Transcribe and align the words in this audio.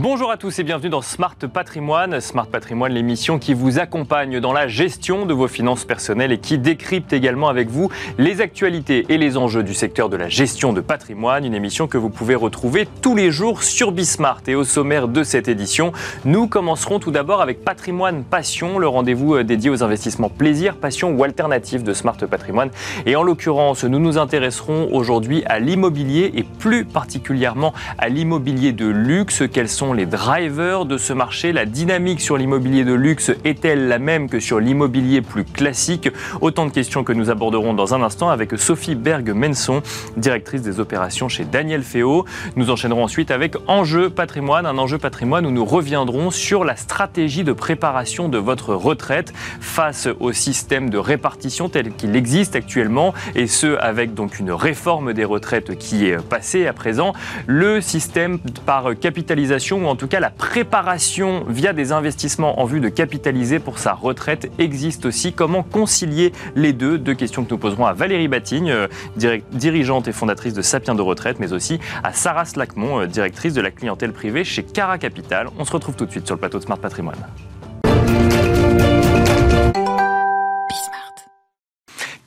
Bonjour 0.00 0.30
à 0.30 0.36
tous 0.36 0.56
et 0.60 0.62
bienvenue 0.62 0.90
dans 0.90 1.02
Smart 1.02 1.34
Patrimoine. 1.52 2.20
Smart 2.20 2.46
Patrimoine, 2.46 2.92
l'émission 2.92 3.40
qui 3.40 3.52
vous 3.52 3.80
accompagne 3.80 4.38
dans 4.38 4.52
la 4.52 4.68
gestion 4.68 5.26
de 5.26 5.34
vos 5.34 5.48
finances 5.48 5.84
personnelles 5.84 6.30
et 6.30 6.38
qui 6.38 6.56
décrypte 6.56 7.12
également 7.12 7.48
avec 7.48 7.68
vous 7.68 7.90
les 8.16 8.40
actualités 8.40 9.06
et 9.08 9.18
les 9.18 9.36
enjeux 9.36 9.64
du 9.64 9.74
secteur 9.74 10.08
de 10.08 10.16
la 10.16 10.28
gestion 10.28 10.72
de 10.72 10.80
patrimoine. 10.80 11.44
Une 11.44 11.54
émission 11.54 11.88
que 11.88 11.98
vous 11.98 12.10
pouvez 12.10 12.36
retrouver 12.36 12.86
tous 13.02 13.16
les 13.16 13.32
jours 13.32 13.64
sur 13.64 13.90
Bismart. 13.90 14.42
Et 14.46 14.54
au 14.54 14.62
sommaire 14.62 15.08
de 15.08 15.24
cette 15.24 15.48
édition, 15.48 15.92
nous 16.24 16.46
commencerons 16.46 17.00
tout 17.00 17.10
d'abord 17.10 17.42
avec 17.42 17.64
Patrimoine 17.64 18.22
Passion, 18.22 18.78
le 18.78 18.86
rendez-vous 18.86 19.34
euh, 19.34 19.42
dédié 19.42 19.68
aux 19.68 19.82
investissements 19.82 20.30
plaisir, 20.30 20.76
passion 20.76 21.10
ou 21.10 21.24
alternative 21.24 21.82
de 21.82 21.92
Smart 21.92 22.16
Patrimoine. 22.16 22.70
Et 23.04 23.16
en 23.16 23.24
l'occurrence, 23.24 23.82
nous 23.82 23.98
nous 23.98 24.16
intéresserons 24.16 24.90
aujourd'hui 24.92 25.42
à 25.46 25.58
l'immobilier 25.58 26.30
et 26.36 26.44
plus 26.44 26.84
particulièrement 26.84 27.74
à 27.98 28.08
l'immobilier 28.08 28.70
de 28.70 28.86
luxe. 28.86 29.42
Quels 29.52 29.68
sont 29.68 29.87
les 29.92 30.06
drivers 30.06 30.84
de 30.84 30.98
ce 30.98 31.12
marché 31.12 31.52
La 31.52 31.64
dynamique 31.64 32.20
sur 32.20 32.36
l'immobilier 32.36 32.84
de 32.84 32.92
luxe 32.92 33.30
est-elle 33.44 33.88
la 33.88 33.98
même 33.98 34.28
que 34.28 34.40
sur 34.40 34.60
l'immobilier 34.60 35.20
plus 35.22 35.44
classique? 35.44 36.08
Autant 36.40 36.66
de 36.66 36.70
questions 36.70 37.04
que 37.04 37.12
nous 37.12 37.30
aborderons 37.30 37.74
dans 37.74 37.94
un 37.94 38.02
instant 38.02 38.28
avec 38.28 38.58
Sophie 38.58 38.94
Berg-Menson, 38.94 39.82
directrice 40.16 40.62
des 40.62 40.80
opérations 40.80 41.28
chez 41.28 41.44
Daniel 41.44 41.82
Féo. 41.82 42.24
Nous 42.56 42.70
enchaînerons 42.70 43.04
ensuite 43.04 43.30
avec 43.30 43.56
Enjeu 43.66 44.10
patrimoine, 44.10 44.66
un 44.66 44.78
enjeu 44.78 44.98
patrimoine 44.98 45.46
où 45.46 45.50
nous 45.50 45.64
reviendrons 45.64 46.30
sur 46.30 46.64
la 46.64 46.76
stratégie 46.76 47.44
de 47.44 47.52
préparation 47.52 48.28
de 48.28 48.38
votre 48.38 48.74
retraite 48.74 49.32
face 49.60 50.08
au 50.18 50.32
système 50.32 50.90
de 50.90 50.98
répartition 50.98 51.68
tel 51.68 51.92
qu'il 51.92 52.16
existe 52.16 52.56
actuellement 52.56 53.14
et 53.34 53.46
ce 53.46 53.78
avec 53.78 54.14
donc 54.14 54.38
une 54.38 54.50
réforme 54.50 55.12
des 55.12 55.24
retraites 55.24 55.76
qui 55.78 56.06
est 56.06 56.20
passée 56.20 56.66
à 56.66 56.72
présent. 56.72 57.12
Le 57.46 57.80
système 57.80 58.38
par 58.66 58.98
capitalisation 58.98 59.67
ou 59.76 59.86
en 59.86 59.96
tout 59.96 60.08
cas 60.08 60.20
la 60.20 60.30
préparation 60.30 61.44
via 61.48 61.72
des 61.72 61.92
investissements 61.92 62.60
en 62.60 62.64
vue 62.64 62.80
de 62.80 62.88
capitaliser 62.88 63.58
pour 63.58 63.78
sa 63.78 63.92
retraite 63.92 64.50
existe 64.58 65.04
aussi. 65.06 65.32
Comment 65.32 65.62
concilier 65.62 66.32
les 66.54 66.72
deux? 66.72 66.98
Deux 66.98 67.14
questions 67.14 67.44
que 67.44 67.50
nous 67.50 67.58
poserons 67.58 67.86
à 67.86 67.92
Valérie 67.92 68.28
Batigne, 68.28 68.70
euh, 68.70 69.38
dirigeante 69.52 70.08
et 70.08 70.12
fondatrice 70.12 70.54
de 70.54 70.62
Sapiens 70.62 70.94
de 70.94 71.02
retraite, 71.02 71.38
mais 71.40 71.52
aussi 71.52 71.78
à 72.02 72.12
Sarah 72.12 72.44
Slacmont, 72.44 73.00
euh, 73.00 73.06
directrice 73.06 73.54
de 73.54 73.60
la 73.60 73.70
clientèle 73.70 74.12
privée 74.12 74.44
chez 74.44 74.62
Cara 74.62 74.98
Capital. 74.98 75.48
On 75.58 75.64
se 75.64 75.72
retrouve 75.72 75.96
tout 75.96 76.06
de 76.06 76.10
suite 76.10 76.26
sur 76.26 76.34
le 76.34 76.40
plateau 76.40 76.58
de 76.58 76.64
Smart 76.64 76.78
Patrimoine. 76.78 77.18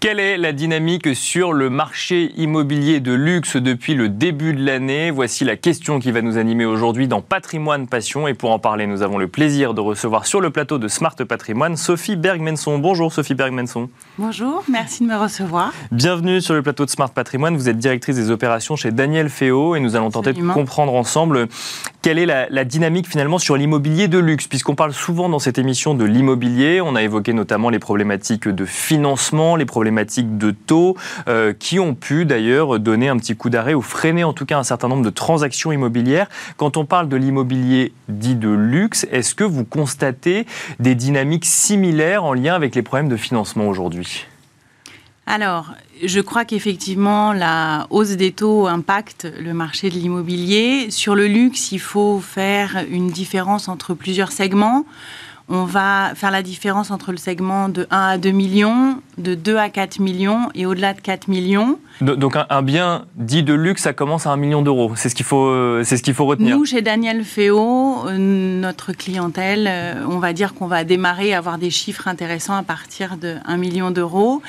Quelle 0.02 0.20
est 0.20 0.36
la 0.36 0.52
dynamique 0.52 1.16
sur 1.16 1.54
le 1.54 1.70
marché 1.70 2.32
immobilier 2.36 3.00
de 3.02 3.14
luxe 3.14 3.56
depuis 3.56 3.94
le 3.94 4.10
début 4.10 4.56
de 4.56 4.66
l'année? 4.66 5.12
Voici 5.12 5.46
la 5.46 5.58
question 5.58 6.00
qui 6.00 6.12
va 6.12 6.24
nous 6.24 6.40
animer 6.40 6.66
aujourd'hui 6.66 7.08
dans 7.08 7.22
Patrimoine 7.22 7.86
Passion. 7.86 8.28
Et 8.28 8.34
pour 8.34 8.50
en 8.50 8.58
parler, 8.58 8.88
nous 8.88 9.04
avons 9.04 9.20
le 9.20 9.28
plaisir 9.28 9.76
de 9.76 9.80
recevoir 9.80 10.26
sur 10.26 10.42
le 10.42 10.50
plateau 10.50 10.80
de 10.80 10.88
Smart 10.88 11.16
Patrimoine 11.16 11.78
Sophie 11.78 12.16
Bergmenson. 12.16 12.80
Bonjour 12.80 13.14
Sophie 13.14 13.36
Bergmenson. 13.36 13.92
Bonjour, 14.18 14.64
merci 14.68 15.04
de 15.04 15.08
me 15.08 15.16
recevoir. 15.16 15.72
Bienvenue 15.92 16.42
sur 16.42 16.56
le 16.56 16.64
plateau 16.64 16.86
de 16.86 16.90
Smart 16.90 17.12
Patrimoine. 17.12 17.56
Vous 17.56 17.70
êtes 17.70 17.78
directrice 17.78 18.16
des 18.16 18.32
opérations 18.32 18.76
chez 18.76 18.90
Daniel 18.90 19.30
Féo 19.30 19.76
et 19.76 19.80
nous 19.80 19.96
allons 19.96 20.10
tenter 20.10 20.34
de 20.34 20.42
comprendre 20.42 20.96
ensemble 20.96 21.48
quelle 22.02 22.18
est 22.18 22.26
la, 22.26 22.66
dynamique 22.66 23.08
finalement 23.08 23.38
sur 23.38 23.56
l'immobilier 23.58 24.08
de 24.08 24.18
luxe, 24.18 24.48
puisqu'on 24.48 24.76
parle 24.76 24.94
souvent 24.94 25.30
dans 25.30 25.40
cette 25.40 25.58
émission 25.58 25.94
de 25.94 26.04
l'immobilier. 26.04 26.82
On 26.82 26.96
a 26.96 27.04
évoqué 27.04 27.34
notamment 27.34 27.70
les 27.70 27.80
problématiques 27.80 28.48
de 28.48 28.66
financement, 28.66 29.56
les 29.56 29.66
problématiques 29.66 30.38
de 30.38 30.52
taux 30.52 30.98
euh, 31.28 31.54
qui 31.58 31.80
ont 31.80 31.94
pu 31.94 32.26
d'ailleurs 32.26 32.80
donner 32.80 33.10
un 33.10 33.18
petit 33.18 33.36
coup 33.36 33.50
d'arrêt 33.50 33.74
ou 33.74 33.82
freiner 33.82 34.24
en 34.24 34.34
tout 34.34 34.46
cas 34.46 34.58
un 34.58 34.64
certain 34.64 34.88
nombre 34.88 35.04
de 35.04 35.10
transactions 35.10 35.72
immobilières. 35.72 36.28
Quand 36.58 36.78
on 36.78 36.86
parle 36.86 37.08
de 37.08 37.18
l'immobilier 37.18 37.94
dit 38.10 38.36
de 38.36 38.50
luxe, 38.50 39.06
est-ce 39.12 39.36
que 39.36 39.44
vous 39.44 39.66
constatez 39.66 40.48
des 40.80 40.96
dynamiques 40.96 41.46
similaires 41.46 42.24
en 42.24 42.34
lien 42.34 42.56
avec 42.56 42.74
les 42.74 42.82
problèmes 42.82 43.10
de 43.10 43.18
financement 43.18 43.68
aujourd'hui? 43.68 44.26
Alors, 45.28 45.76
je 46.04 46.20
crois 46.20 46.46
qu'effectivement, 46.46 47.34
la 47.34 47.88
hausse 47.90 48.12
des 48.12 48.32
taux 48.32 48.68
impacte 48.68 49.28
le 49.40 49.54
marché 49.54 49.90
de 49.90 49.96
l'immobilier. 49.96 50.90
Sur 50.90 51.16
le 51.16 51.28
luxe, 51.28 51.72
il 51.72 51.80
faut 51.80 52.20
faire 52.20 52.86
une 52.90 53.10
différence 53.10 53.68
entre 53.68 53.94
plusieurs 53.94 54.32
segments 54.32 54.86
on 55.52 55.66
va 55.66 56.14
faire 56.16 56.32
la 56.32 56.42
différence 56.42 56.92
entre 56.92 57.12
le 57.12 57.18
segment 57.18 57.68
de 57.68 57.86
1 57.92 57.98
à 58.00 58.18
2 58.18 58.32
millions, 58.32 59.02
de 59.18 59.36
2 59.36 59.58
à 59.58 59.70
4 59.70 60.00
millions 60.00 60.50
et 60.56 60.66
au-delà 60.66 60.94
de 60.94 61.02
4 61.02 61.28
millions. 61.28 61.78
Donc 62.00 62.38
un, 62.50 62.62
bien 62.62 63.06
dit 63.16 63.44
de 63.44 63.54
luxe, 63.54 63.82
ça 63.82 63.92
commence 63.92 64.26
à 64.26 64.32
1 64.32 64.38
million 64.38 64.62
d'euros. 64.62 64.94
C'est 64.96 65.10
ce 65.10 65.16
qu'il 65.16 65.26
faut, 65.26 65.48
euh, 65.48 65.84
c'est 65.84 65.98
ce 65.98 66.04
qu'il 66.04 66.14
faut 66.14 66.26
retenir. 66.26 66.58
Nous, 66.58 66.66
chez 66.66 66.82
Daniel 66.82 67.26
Féo, 67.26 68.08
euh, 68.08 68.18
notre 68.18 68.94
clientèle, 68.94 69.68
euh, 69.70 70.06
on 70.08 70.20
va 70.20 70.32
dire 70.32 70.54
qu'on 70.54 70.68
va 70.68 70.86
démarrer 70.86 71.34
à 71.34 71.40
avoir 71.40 71.58
des 71.58 71.70
chiffres 71.70 72.08
intéressants 72.08 72.56
à 72.56 72.64
partir 72.64 73.18
de 73.18 73.36
1 73.46 73.58
million 73.58 73.92
d'euros. 73.92 74.42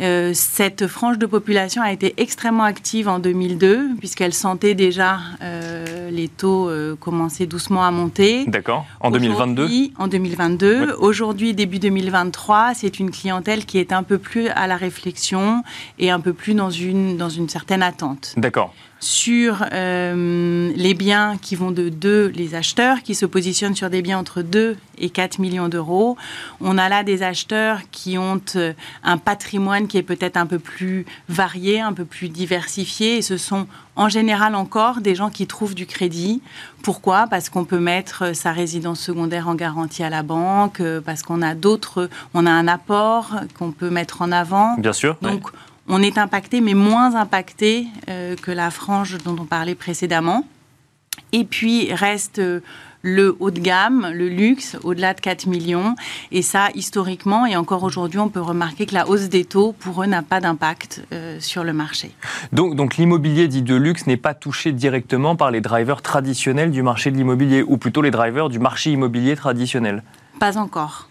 Euh, 0.00 0.30
cette 0.34 0.86
frange 0.86 1.18
de 1.18 1.26
population 1.26 1.82
a 1.82 1.92
été 1.92 2.14
extrêmement 2.16 2.64
active 2.64 3.08
en 3.08 3.18
2002, 3.18 3.96
puisqu'elle 3.98 4.32
sentait 4.32 4.74
déjà 4.74 5.18
euh, 5.42 6.10
les 6.10 6.28
taux 6.28 6.68
euh, 6.68 6.96
commencer 6.96 7.46
doucement 7.46 7.84
à 7.84 7.90
monter. 7.90 8.44
D'accord. 8.46 8.86
En 9.00 9.10
2022 9.10 9.68
En 9.98 10.08
2022. 10.08 10.96
Aujourd'hui, 10.98 11.54
début 11.54 11.78
2023, 11.78 12.72
c'est 12.74 12.98
une 12.98 13.10
clientèle 13.10 13.66
qui 13.66 13.78
est 13.78 13.92
un 13.92 14.02
peu 14.02 14.18
plus 14.18 14.48
à 14.48 14.66
la 14.66 14.76
réflexion 14.76 15.62
et 15.98 16.10
un 16.10 16.20
peu 16.20 16.32
plus 16.32 16.54
dans 16.54 16.70
une, 16.70 17.16
dans 17.16 17.28
une 17.28 17.48
certaine 17.48 17.82
attente. 17.82 18.34
D'accord 18.36 18.74
sur 19.00 19.64
euh, 19.72 20.70
les 20.76 20.94
biens 20.94 21.38
qui 21.40 21.56
vont 21.56 21.70
de 21.70 21.88
2, 21.88 22.28
les 22.28 22.54
acheteurs 22.54 23.02
qui 23.02 23.14
se 23.14 23.24
positionnent 23.24 23.74
sur 23.74 23.88
des 23.88 24.02
biens 24.02 24.18
entre 24.18 24.42
2 24.42 24.76
et 24.98 25.08
4 25.08 25.38
millions 25.38 25.68
d'euros. 25.68 26.18
On 26.60 26.76
a 26.76 26.90
là 26.90 27.02
des 27.02 27.22
acheteurs 27.22 27.80
qui 27.90 28.18
ont 28.18 28.42
euh, 28.56 28.74
un 29.02 29.16
patrimoine 29.16 29.88
qui 29.88 29.96
est 29.96 30.02
peut-être 30.02 30.36
un 30.36 30.46
peu 30.46 30.58
plus 30.58 31.06
varié, 31.30 31.80
un 31.80 31.94
peu 31.94 32.04
plus 32.04 32.28
diversifié. 32.28 33.16
Et 33.16 33.22
ce 33.22 33.38
sont 33.38 33.66
en 33.96 34.10
général 34.10 34.54
encore 34.54 35.00
des 35.00 35.14
gens 35.14 35.30
qui 35.30 35.46
trouvent 35.46 35.74
du 35.74 35.86
crédit. 35.86 36.42
Pourquoi? 36.82 37.26
Parce 37.26 37.48
qu'on 37.48 37.64
peut 37.64 37.80
mettre 37.80 38.34
sa 38.34 38.52
résidence 38.52 39.00
secondaire 39.00 39.48
en 39.48 39.54
garantie 39.54 40.02
à 40.02 40.10
la 40.10 40.22
banque, 40.22 40.80
euh, 40.80 41.00
parce 41.00 41.22
qu'on 41.22 41.40
a 41.40 41.54
d'autres, 41.54 42.10
on 42.34 42.44
a 42.44 42.50
un 42.50 42.68
apport 42.68 43.34
qu'on 43.58 43.72
peut 43.72 43.90
mettre 43.90 44.20
en 44.20 44.30
avant. 44.30 44.76
Bien 44.76 44.92
sûr. 44.92 45.16
Donc, 45.22 45.48
on 45.90 46.02
est 46.02 46.18
impacté, 46.18 46.60
mais 46.60 46.74
moins 46.74 47.16
impacté 47.16 47.86
euh, 48.08 48.36
que 48.36 48.50
la 48.50 48.70
frange 48.70 49.18
dont 49.24 49.36
on 49.38 49.44
parlait 49.44 49.74
précédemment. 49.74 50.44
Et 51.32 51.44
puis 51.44 51.92
reste 51.92 52.38
euh, 52.38 52.60
le 53.02 53.36
haut 53.40 53.50
de 53.50 53.60
gamme, 53.60 54.08
le 54.14 54.28
luxe, 54.28 54.76
au-delà 54.84 55.14
de 55.14 55.20
4 55.20 55.46
millions. 55.46 55.96
Et 56.30 56.42
ça, 56.42 56.68
historiquement, 56.74 57.44
et 57.44 57.56
encore 57.56 57.82
aujourd'hui, 57.82 58.20
on 58.20 58.28
peut 58.28 58.40
remarquer 58.40 58.86
que 58.86 58.94
la 58.94 59.08
hausse 59.08 59.28
des 59.28 59.44
taux, 59.44 59.72
pour 59.72 60.02
eux, 60.02 60.06
n'a 60.06 60.22
pas 60.22 60.40
d'impact 60.40 61.04
euh, 61.12 61.38
sur 61.40 61.64
le 61.64 61.72
marché. 61.72 62.12
Donc, 62.52 62.76
donc 62.76 62.96
l'immobilier 62.96 63.48
dit 63.48 63.62
de 63.62 63.74
luxe 63.74 64.06
n'est 64.06 64.16
pas 64.16 64.34
touché 64.34 64.72
directement 64.72 65.34
par 65.34 65.50
les 65.50 65.60
drivers 65.60 66.02
traditionnels 66.02 66.70
du 66.70 66.82
marché 66.82 67.10
de 67.10 67.16
l'immobilier, 67.16 67.62
ou 67.62 67.78
plutôt 67.78 68.02
les 68.02 68.10
drivers 68.10 68.48
du 68.48 68.58
marché 68.58 68.92
immobilier 68.92 69.34
traditionnel? 69.34 70.02
Pas 70.38 70.56
encore. 70.56 71.09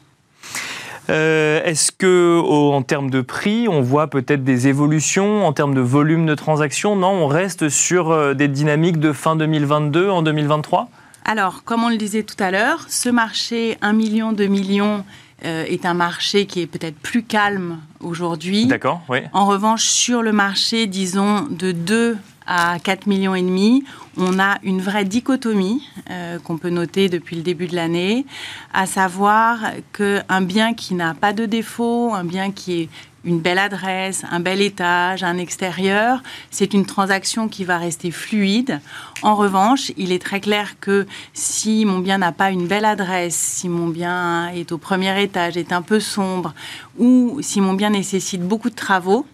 Euh, 1.10 1.62
est-ce 1.64 1.92
que, 1.92 2.40
en 2.40 2.82
termes 2.84 3.10
de 3.10 3.22
prix, 3.22 3.68
on 3.68 3.82
voit 3.82 4.08
peut-être 4.08 4.44
des 4.44 4.68
évolutions 4.68 5.46
en 5.46 5.54
termes 5.54 5.74
de 5.74 5.82
volume 5.82 6.26
de 6.26 6.36
transactions? 6.36 6.96
Non, 6.96 7.10
on 7.10 7.28
reste 7.28 7.70
sur 7.70 8.12
euh, 8.12 8.34
des 8.34 8.48
dynamiques 8.48 9.00
de 9.00 9.12
fin 9.12 9.36
2022 9.36 10.10
en 10.10 10.22
2023 10.22 10.90
Alors, 11.26 11.64
comme 11.64 11.84
on 11.84 11.90
le 11.90 11.98
disait 11.98 12.24
tout 12.24 12.42
à 12.42 12.52
l'heure, 12.52 12.86
ce 12.90 13.10
marché 13.10 13.78
1 13.82 13.94
million, 13.94 14.34
2 14.34 14.46
millions 14.46 15.04
euh, 15.46 15.64
est 15.66 15.86
un 15.86 15.94
marché 15.96 16.46
qui 16.46 16.62
est 16.62 16.68
peut-être 16.68 16.98
plus 16.98 17.24
calme 17.24 17.80
aujourd'hui. 18.02 18.68
D'accord, 18.68 19.02
oui. 19.10 19.20
En 19.34 19.46
revanche, 19.48 19.86
sur 19.86 20.22
le 20.22 20.32
marché, 20.32 20.86
disons, 20.86 21.48
de 21.50 21.72
2 21.72 22.18
à 22.46 22.78
4 22.84 23.08
millions 23.08 23.36
et 23.36 23.42
demi, 23.42 23.84
on 24.20 24.38
a 24.38 24.58
une 24.64 24.82
vraie 24.82 25.06
dichotomie 25.06 25.82
euh, 26.10 26.40
qu'on 26.40 26.58
peut 26.58 26.70
noter 26.70 27.10
depuis 27.10 27.38
le 27.38 27.42
début 27.42 27.68
de 27.68 27.76
l'année, 27.76 28.26
à 28.74 28.86
savoir 28.86 29.60
qu'un 29.94 30.42
bien 30.42 30.74
qui 30.74 30.94
n'a 30.94 31.14
pas 31.14 31.34
de 31.34 31.46
défaut, 31.46 32.14
un 32.14 32.26
bien 32.26 32.52
qui 32.52 32.82
est 32.82 32.90
une 33.26 33.40
belle 33.40 33.60
adresse, 33.60 34.24
un 34.32 34.40
bel 34.40 34.62
étage, 34.62 35.24
un 35.24 35.38
extérieur, 35.38 36.22
c'est 36.52 36.74
une 36.74 36.86
transaction 36.86 37.48
qui 37.48 37.66
va 37.66 37.78
rester 37.78 38.12
fluide. 38.12 38.80
En 39.24 39.36
revanche, 39.36 39.92
il 39.98 40.12
est 40.12 40.22
très 40.22 40.40
clair 40.40 40.80
que 40.80 41.06
si 41.34 41.86
mon 41.86 42.00
bien 42.00 42.20
n'a 42.20 42.32
pas 42.32 42.52
une 42.52 42.68
belle 42.68 42.86
adresse, 42.86 43.36
si 43.36 43.68
mon 43.68 43.88
bien 43.88 44.50
est 44.50 44.72
au 44.72 44.78
premier 44.78 45.22
étage, 45.22 45.58
est 45.58 45.74
un 45.74 45.82
peu 45.82 46.00
sombre, 46.00 46.54
ou 46.98 47.40
si 47.42 47.60
mon 47.62 47.74
bien 47.74 47.90
nécessite 47.90 48.42
beaucoup 48.42 48.70
de 48.70 48.76
travaux, 48.76 49.26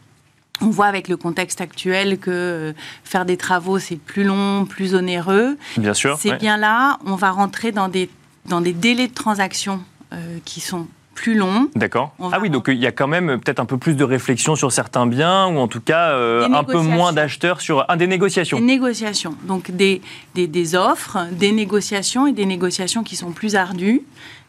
on 0.61 0.69
voit 0.69 0.87
avec 0.87 1.07
le 1.07 1.17
contexte 1.17 1.61
actuel 1.61 2.17
que 2.17 2.31
euh, 2.31 2.73
faire 3.03 3.25
des 3.25 3.37
travaux, 3.37 3.79
c'est 3.79 3.97
plus 3.97 4.23
long, 4.23 4.65
plus 4.65 4.95
onéreux. 4.95 5.57
Bien 5.77 5.93
sûr. 5.93 6.17
C'est 6.19 6.37
bien 6.37 6.57
là, 6.57 6.99
on 7.05 7.15
va 7.15 7.31
rentrer 7.31 7.71
dans 7.71 7.87
des, 7.87 8.09
dans 8.45 8.61
des 8.61 8.73
délais 8.73 9.07
de 9.07 9.13
transaction 9.13 9.81
euh, 10.13 10.37
qui 10.45 10.61
sont 10.61 10.87
plus 11.15 11.33
long. 11.33 11.69
D'accord. 11.75 12.13
Ah 12.31 12.39
oui, 12.41 12.49
donc 12.49 12.65
il 12.67 12.77
y 12.77 12.85
a 12.85 12.91
quand 12.91 13.07
même 13.07 13.39
peut-être 13.39 13.59
un 13.59 13.65
peu 13.65 13.77
plus 13.77 13.95
de 13.95 14.03
réflexion 14.03 14.55
sur 14.55 14.71
certains 14.71 15.07
biens, 15.07 15.47
ou 15.47 15.57
en 15.57 15.67
tout 15.67 15.79
cas 15.79 16.11
euh, 16.11 16.47
un 16.51 16.63
peu 16.63 16.79
moins 16.79 17.13
d'acheteurs 17.13 17.61
sur 17.61 17.89
un 17.89 17.95
des 17.95 18.05
négociations. 18.05 18.59
Des 18.59 18.65
négociations, 18.65 19.35
donc 19.43 19.71
des, 19.71 20.01
des, 20.35 20.75
offres, 20.75 21.25
des 21.31 21.53
négociations 21.53 22.27
et 22.27 22.33
des 22.33 22.45
négociations 22.45 23.03
qui 23.03 23.15
sont 23.15 23.31
plus 23.31 23.55
ardues. 23.55 24.03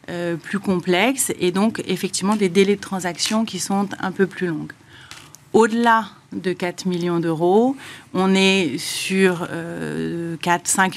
Euh, 0.09 0.37
plus 0.37 0.59
complexes 0.59 1.33
et 1.37 1.51
donc 1.51 1.83
effectivement 1.85 2.37
des 2.37 2.47
délais 2.47 2.77
de 2.77 2.81
transaction 2.81 3.43
qui 3.43 3.59
sont 3.59 3.89
un 3.99 4.13
peu 4.13 4.25
plus 4.25 4.47
longs. 4.47 4.69
Au-delà 5.57 6.05
de 6.33 6.53
4 6.53 6.85
millions 6.85 7.19
d'euros. 7.19 7.75
On 8.13 8.35
est 8.35 8.77
sur 8.77 9.43
4-5 9.43 9.47
euh, 9.49 10.37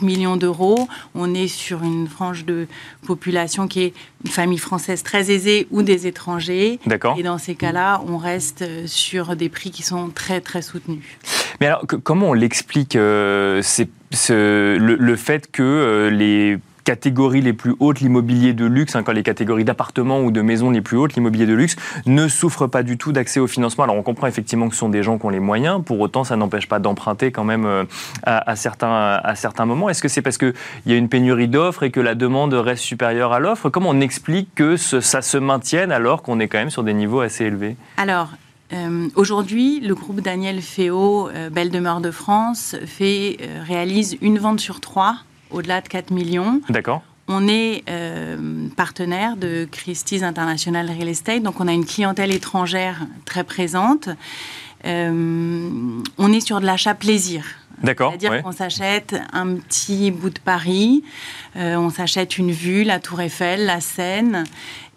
millions 0.03 0.37
d'euros. 0.37 0.87
On 1.15 1.33
est 1.33 1.49
sur 1.49 1.83
une 1.83 2.07
frange 2.07 2.45
de 2.45 2.67
population 3.07 3.69
qui 3.69 3.85
est 3.85 3.95
une 4.23 4.31
famille 4.31 4.59
française 4.59 5.03
très 5.03 5.31
aisée 5.31 5.67
ou 5.71 5.81
des 5.81 6.07
étrangers. 6.07 6.79
D'accord. 6.85 7.17
Et 7.19 7.23
dans 7.23 7.39
ces 7.39 7.55
cas-là, 7.55 8.03
on 8.07 8.19
reste 8.19 8.87
sur 8.87 9.35
des 9.35 9.49
prix 9.49 9.71
qui 9.71 9.83
sont 9.83 10.11
très, 10.11 10.43
très 10.43 10.61
soutenus. 10.61 11.05
Mais 11.63 11.67
alors, 11.67 11.87
comment 12.05 12.29
on 12.29 12.35
l'explique 12.35 12.97
euh, 12.97 13.63
le, 14.29 14.77
le, 14.77 15.17
fait 15.17 15.51
que 15.51 15.63
euh, 15.63 16.11
les 16.11 16.59
catégories 16.85 17.41
les 17.41 17.53
plus 17.53 17.75
hautes, 17.81 18.01
l'immobilier 18.01 18.53
de 18.53 18.65
luxe, 18.65 18.97
hein, 18.97 19.05
les 19.13 19.23
catégories 19.23 19.65
d'appartements 19.65 20.21
ou 20.21 20.31
de 20.31 20.41
maisons 20.41 20.71
les 20.71 20.81
plus 20.81 20.97
hautes, 20.97 21.15
l'immobilier 21.15 21.47
de 21.47 21.55
luxe, 21.55 21.77
ne 22.07 22.29
souffre 22.29 22.67
pas 22.67 22.83
du 22.83 22.99
tout 22.99 23.13
d'accès 23.13 23.41
au 23.41 23.47
financement. 23.47 23.85
Alors 23.85 23.97
on 23.97 24.03
comprend 24.03 24.27
effectivement 24.27 24.69
que 24.69 24.75
ce 24.75 24.81
sont 24.81 24.89
des 24.89 25.03
gens 25.03 25.19
qui 25.19 25.27
ont 25.27 25.31
les 25.31 25.41
moyens, 25.41 25.83
pour 25.85 26.01
autant 26.01 26.25
ça 26.25 26.37
n'empêche 26.37 26.69
pas 26.69 26.79
d'emprunter 26.79 27.33
quand 27.33 27.45
même 27.45 27.67
euh, 27.67 27.85
à, 28.25 28.57
certains, 28.57 29.21
à 29.23 29.35
certains 29.35 29.67
moments. 29.67 29.89
Est-ce 29.89 30.03
que 30.03 30.09
c'est 30.09 30.23
parce 30.23 30.39
qu'il 30.39 30.55
y 30.87 30.93
a 30.93 30.97
une 30.97 31.09
pénurie 31.09 31.49
d'offres 31.49 31.83
et 31.83 31.91
que 31.91 32.01
la 32.01 32.15
demande 32.15 32.55
reste 32.55 32.83
supérieure 32.83 33.33
à 33.33 33.41
l'offre? 33.41 33.69
Comment 33.69 33.91
on 33.91 34.01
explique 34.01 34.55
que 34.55 34.77
ça 34.77 35.23
se 35.23 35.39
maintienne 35.39 35.93
alors 35.93 36.23
qu'on 36.23 36.41
est 36.41 36.49
quand 36.49 36.59
même 36.59 36.71
sur 36.71 36.83
des 36.83 36.95
niveaux 36.95 37.21
assez 37.21 37.45
élevés? 37.45 37.77
Alors, 37.97 38.31
euh, 38.73 39.09
Aujourd'hui, 39.17 39.81
le 39.81 39.95
groupe 39.97 40.21
Daniel 40.21 40.63
Féo, 40.63 41.29
euh, 41.29 41.51
Belle 41.51 41.71
Demeure 41.71 42.01
de 42.01 42.13
France, 42.13 42.77
fait, 42.87 43.39
réalise 43.67 44.17
une 44.21 44.39
vente 44.39 44.61
sur 44.61 44.81
trois 44.81 45.17
au-delà 45.51 45.81
de 45.81 45.89
4 45.89 46.11
millions. 46.11 46.61
D'accord. 46.69 47.03
On 47.33 47.47
est 47.47 47.85
euh, 47.89 48.67
partenaire 48.77 49.37
de 49.37 49.69
Christie's 49.71 50.25
International 50.25 50.89
Real 50.91 51.09
Estate, 51.09 51.45
donc 51.45 51.61
on 51.61 51.69
a 51.69 51.73
une 51.73 51.85
clientèle 51.85 52.33
étrangère 52.33 53.07
très 53.25 53.45
présente. 53.45 54.09
Euh, 54.85 56.01
on 56.19 56.33
est 56.33 56.41
sur 56.41 56.61
de 56.61 56.67
l'achat 56.67 56.95
plaisir. 56.95 57.45
D'accord. 57.85 58.11
C'est-à-dire 58.11 58.43
qu'on 58.43 58.51
s'achète 58.51 59.15
un 59.33 59.55
petit 59.55 60.11
bout 60.11 60.31
de 60.31 60.41
Paris, 60.41 61.05
euh, 61.55 61.77
on 61.77 61.91
s'achète 61.91 62.37
une 62.37 62.51
vue, 62.51 62.83
la 62.83 62.99
Tour 62.99 63.21
Eiffel, 63.21 63.65
la 63.65 63.81
Seine. 63.81 64.43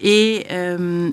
Et 0.01 0.47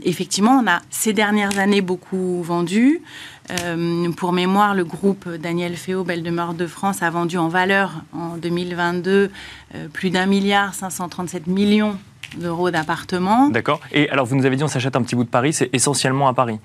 effectivement, 0.02 0.60
on 0.64 0.66
a 0.68 0.80
ces 0.90 1.12
dernières 1.12 1.60
années 1.60 1.80
beaucoup 1.80 2.42
vendu. 2.42 3.02
Euh, 3.50 4.10
pour 4.12 4.32
mémoire, 4.32 4.74
le 4.74 4.84
groupe 4.84 5.28
Daniel 5.28 5.76
Féo, 5.76 6.04
Belle 6.04 6.22
Demeure 6.22 6.54
de 6.54 6.66
France, 6.66 7.02
a 7.02 7.10
vendu 7.10 7.38
en 7.38 7.48
valeur 7.48 8.02
en 8.12 8.36
2022 8.36 9.30
euh, 9.74 9.88
plus 9.92 10.10
d'un 10.10 10.26
milliard 10.26 10.74
537 10.74 11.46
millions 11.46 11.96
d'euros 12.36 12.70
d'appartements. 12.70 13.48
D'accord. 13.48 13.80
Et 13.92 14.08
alors, 14.10 14.26
vous 14.26 14.36
nous 14.36 14.46
avez 14.46 14.56
dit, 14.56 14.62
on 14.62 14.68
s'achète 14.68 14.94
un 14.94 15.02
petit 15.02 15.16
bout 15.16 15.24
de 15.24 15.28
Paris, 15.28 15.52
c'est 15.52 15.70
essentiellement 15.72 16.28
à 16.28 16.34
Paris 16.34 16.60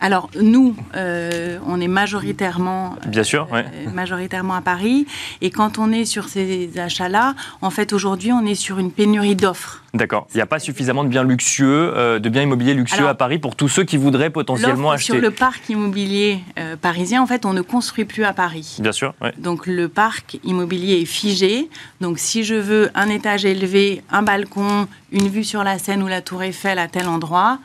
alors 0.00 0.30
nous, 0.40 0.74
euh, 0.96 1.58
on 1.66 1.80
est 1.80 1.88
majoritairement, 1.88 2.96
Bien 3.06 3.22
sûr, 3.22 3.48
majoritairement 3.92 4.54
à 4.54 4.62
Paris. 4.62 5.06
Et 5.42 5.50
quand 5.50 5.78
on 5.78 5.92
est 5.92 6.06
sur 6.06 6.28
ces 6.28 6.70
achats-là, 6.78 7.34
en 7.60 7.70
fait 7.70 7.92
aujourd'hui, 7.92 8.32
on 8.32 8.44
est 8.46 8.54
sur 8.54 8.78
une 8.78 8.90
pénurie 8.90 9.36
d'offres. 9.36 9.82
D'accord. 9.92 10.26
Il 10.32 10.38
n'y 10.38 10.42
a 10.42 10.46
pas 10.46 10.60
suffisamment 10.60 11.04
de 11.04 11.08
biens 11.08 11.24
luxueux, 11.24 11.92
euh, 11.96 12.18
de 12.18 12.28
biens 12.28 12.42
immobiliers 12.42 12.74
luxueux 12.74 13.08
à 13.08 13.14
Paris 13.14 13.38
pour 13.38 13.56
tous 13.56 13.68
ceux 13.68 13.84
qui 13.84 13.96
voudraient 13.96 14.30
potentiellement 14.30 14.90
acheter. 14.92 15.12
Sur 15.12 15.20
le 15.20 15.30
parc 15.30 15.68
immobilier 15.68 16.38
euh, 16.58 16.76
parisien, 16.76 17.22
en 17.22 17.26
fait, 17.26 17.44
on 17.44 17.52
ne 17.52 17.60
construit 17.60 18.04
plus 18.04 18.24
à 18.24 18.32
Paris. 18.32 18.76
Bien 18.80 18.92
sûr. 18.92 19.14
Donc 19.38 19.66
le 19.66 19.88
parc 19.88 20.38
immobilier 20.44 21.00
est 21.00 21.06
figé. 21.06 21.68
Donc 22.00 22.18
si 22.18 22.44
je 22.44 22.54
veux 22.54 22.90
un 22.94 23.08
étage 23.08 23.44
élevé, 23.44 24.02
un 24.10 24.22
balcon, 24.22 24.86
une 25.12 25.28
vue 25.28 25.44
sur 25.44 25.64
la 25.64 25.78
Seine 25.78 26.02
ou 26.02 26.06
la 26.06 26.22
Tour 26.22 26.42
Eiffel 26.42 26.78
à 26.78 26.86
tel 26.86 27.08
endroit, 27.08 27.58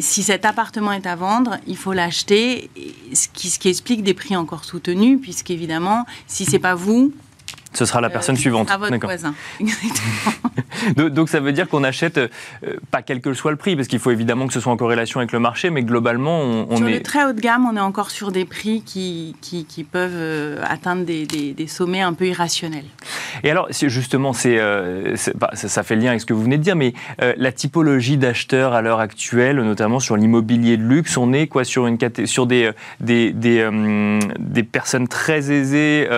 si 0.00 0.22
cet 0.22 0.44
appartement 0.44 0.92
est 0.92 1.06
à 1.06 1.16
vendre, 1.16 1.58
il 1.66 1.76
faut 1.76 1.92
l'acheter, 1.92 2.70
ce 3.12 3.28
qui, 3.28 3.68
explique 3.68 4.02
des 4.02 4.14
prix 4.14 4.36
encore 4.36 4.64
soutenus, 4.64 5.20
puisqu'évidemment, 5.20 6.06
si 6.26 6.44
c'est 6.44 6.58
pas 6.58 6.74
vous, 6.74 7.12
ce 7.72 7.84
sera 7.84 8.00
la 8.00 8.08
euh, 8.08 8.10
personne 8.10 8.36
suivante. 8.36 8.70
À 8.70 8.76
votre 8.76 8.98
voisin. 8.98 9.34
donc, 10.96 11.28
ça 11.28 11.40
veut 11.40 11.52
dire 11.52 11.68
qu'on 11.68 11.84
achète 11.84 12.18
euh, 12.18 12.28
pas 12.90 13.02
quel 13.02 13.20
que 13.20 13.32
soit 13.34 13.50
le 13.50 13.56
prix, 13.56 13.76
parce 13.76 13.88
qu'il 13.88 13.98
faut 13.98 14.10
évidemment 14.10 14.46
que 14.46 14.52
ce 14.52 14.60
soit 14.60 14.72
en 14.72 14.76
corrélation 14.76 15.20
avec 15.20 15.32
le 15.32 15.38
marché, 15.38 15.70
mais 15.70 15.82
globalement, 15.82 16.40
on, 16.40 16.66
on 16.70 16.76
sur 16.76 16.88
est... 16.88 16.94
le 16.94 17.02
très 17.02 17.24
haut 17.24 17.32
de 17.32 17.40
gamme, 17.40 17.66
on 17.66 17.76
est 17.76 17.80
encore 17.80 18.10
sur 18.10 18.32
des 18.32 18.44
prix 18.44 18.82
qui, 18.82 19.34
qui, 19.40 19.84
peuvent 19.84 20.10
euh, 20.14 20.62
atteindre 20.68 21.04
des, 21.04 21.26
des, 21.26 21.66
sommets 21.66 22.00
un 22.00 22.12
peu 22.12 22.26
irrationnels. 22.26 22.84
Et 23.42 23.50
alors, 23.50 23.68
justement, 23.70 24.32
c'est, 24.32 24.58
bah, 25.34 25.50
ça, 25.54 25.82
fait 25.82 25.96
lien 25.96 26.10
avec 26.10 26.20
ce 26.20 26.26
que 26.26 26.34
vous 26.34 26.42
venez 26.42 26.58
de 26.58 26.62
dire, 26.62 26.76
mais 26.76 26.92
la 27.18 27.52
typologie 27.52 28.16
d'acheteurs 28.16 28.74
à 28.74 28.82
l'heure 28.82 29.00
actuelle, 29.00 29.56
notamment 29.56 30.00
sur 30.00 30.16
l'immobilier 30.16 30.76
de 30.76 30.82
luxe, 30.82 31.16
on 31.16 31.32
est 31.32 31.46
quoi 31.46 31.64
sur, 31.64 31.86
une, 31.86 31.98
sur 32.26 32.46
des, 32.46 32.70
des, 33.00 33.32
des, 33.32 33.68
des 34.38 34.62
personnes 34.62 35.08
très 35.08 35.50
aisées 35.50 36.08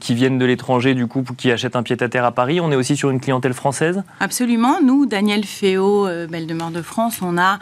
qui 0.00 0.14
viennent 0.14 0.38
de 0.38 0.44
l'étranger 0.44 0.83
du 0.92 1.06
coup, 1.06 1.24
qui 1.38 1.50
achètent 1.50 1.76
un 1.76 1.82
pied-à-terre 1.82 2.26
à 2.26 2.32
Paris. 2.32 2.60
On 2.60 2.70
est 2.70 2.76
aussi 2.76 2.96
sur 2.96 3.08
une 3.08 3.20
clientèle 3.20 3.54
française? 3.54 4.02
Absolument. 4.20 4.82
Nous, 4.82 5.06
Daniel 5.06 5.44
Féo, 5.46 6.06
euh, 6.06 6.26
Belle 6.26 6.46
Demeure 6.46 6.70
de 6.70 6.82
France, 6.82 7.20
on 7.22 7.38
a 7.38 7.58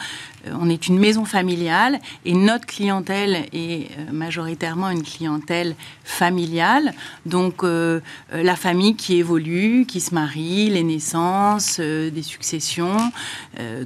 on 0.51 0.69
est 0.69 0.89
une 0.89 0.99
maison 0.99 1.25
familiale 1.25 2.01
et 2.25 2.35
notre 2.35 2.67
clientèle 2.67 3.47
est 3.53 3.91
euh, 3.99 4.13
majoritairement 4.13 4.91
une 4.91 5.03
clientèle 5.03 5.75
familiale. 6.05 6.93
Donc 7.27 7.63
la 7.63 8.57
famille 8.57 8.97
qui 8.97 9.17
évolue, 9.17 9.87
qui 9.87 10.01
se 10.01 10.15
marie, 10.15 10.69
les 10.69 10.83
naissances, 10.83 11.79
des 11.81 12.23
successions, 12.23 12.97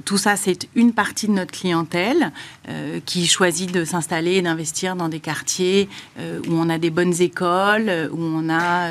tout 0.03 0.17
ça 0.17 0.35
c'est 0.35 0.67
une 0.75 0.93
partie 0.93 1.27
de 1.27 1.33
notre 1.33 1.51
clientèle 1.51 2.31
qui 3.05 3.27
choisit 3.27 3.71
de 3.71 3.85
s'installer 3.85 4.33
et 4.33 4.41
d'investir 4.41 4.95
dans 4.95 5.09
des 5.09 5.19
quartiers 5.19 5.87
où 6.19 6.53
on 6.53 6.69
a 6.69 6.77
des 6.77 6.89
bonnes 6.89 7.21
écoles, 7.21 8.09
où 8.11 8.19
on 8.19 8.49
a 8.49 8.89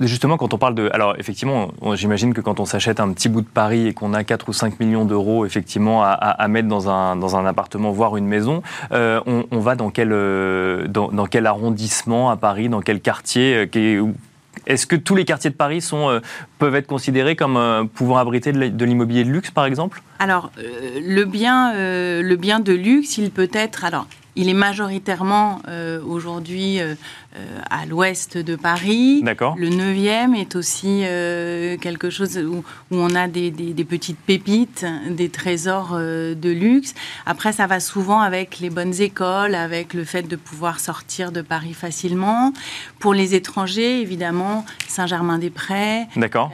justement, 0.00 0.36
quand 0.36 0.52
on 0.54 0.58
parle 0.58 0.74
de... 0.74 0.90
Alors, 0.92 1.14
effectivement, 1.18 1.70
j'imagine 1.94 2.34
que 2.34 2.40
quand 2.40 2.58
on 2.60 2.64
s'achète 2.64 2.98
un 2.98 3.12
petit 3.12 3.28
bout 3.28 3.42
de 3.42 3.46
Paris 3.46 3.86
et 3.86 3.94
qu'on 3.94 4.14
a 4.14 4.24
4 4.24 4.48
ou 4.48 4.52
5 4.52 4.80
millions 4.80 5.04
d'euros, 5.04 5.46
effectivement, 5.46 6.02
à, 6.02 6.48
mettre 6.48 6.57
dans 6.62 6.88
un, 6.88 7.16
dans 7.16 7.36
un 7.36 7.46
appartement, 7.46 7.92
voire 7.92 8.16
une 8.16 8.26
maison, 8.26 8.62
euh, 8.92 9.20
on, 9.26 9.58
va 9.58 9.74
dans 9.74 9.90
quel, 9.90 10.10
euh, 10.12 10.86
dans, 10.88 11.26
quel 11.26 11.46
arrondissement 11.46 12.30
à 12.30 12.36
Paris, 12.36 12.68
dans 12.68 12.80
quel 12.80 13.00
quartier 13.00 13.68
euh, 13.74 14.04
est-ce 14.66 14.86
que 14.86 14.96
tous 14.96 15.14
les 15.14 15.24
quartiers 15.24 15.50
de 15.50 15.54
Paris 15.54 15.80
sont, 15.80 16.20
peuvent 16.58 16.74
être 16.74 16.88
considérés 16.88 17.36
comme 17.36 17.88
pouvant 17.94 18.18
abriter 18.18 18.52
de 18.52 18.84
l'immobilier 18.84 19.24
de 19.24 19.30
luxe, 19.30 19.50
par 19.50 19.64
exemple? 19.64 20.02
Alors, 20.18 20.50
le, 20.58 21.24
bien, 21.24 21.72
le 21.74 22.36
bien 22.36 22.58
de 22.58 22.72
luxe, 22.72 23.18
il 23.18 23.30
peut 23.30 23.48
être... 23.52 23.84
Alors, 23.84 24.06
il 24.36 24.48
est 24.48 24.54
majoritairement 24.54 25.60
aujourd'hui 26.06 26.80
euh, 27.38 27.60
à 27.68 27.84
l'ouest 27.84 28.38
de 28.38 28.56
Paris. 28.56 29.22
Le 29.22 29.68
9e 29.68 30.34
est 30.34 30.56
aussi 30.56 31.02
euh, 31.04 31.76
quelque 31.76 32.08
chose 32.08 32.38
où, 32.38 32.64
on 32.90 33.14
a 33.14 33.28
des, 33.28 33.50
petites 33.88 34.18
pépites, 34.18 34.86
des 35.10 35.28
trésors 35.28 35.90
euh, 35.92 36.34
de 36.34 36.48
luxe. 36.48 36.94
Après, 37.26 37.52
ça 37.52 37.66
va 37.66 37.80
souvent 37.80 38.20
avec 38.20 38.60
les 38.60 38.70
bonnes 38.70 38.98
écoles, 39.00 39.54
avec 39.54 39.92
le 39.92 40.04
fait 40.04 40.22
de 40.22 40.36
pouvoir 40.36 40.80
sortir 40.80 41.30
de 41.30 41.42
Paris 41.42 41.74
facilement. 41.74 42.54
Pour 42.98 43.12
les 43.12 43.34
étrangers, 43.34 44.00
évidemment, 44.00 44.64
Saint-Germain-des-Prés. 44.86 46.06
D'accord. 46.16 46.50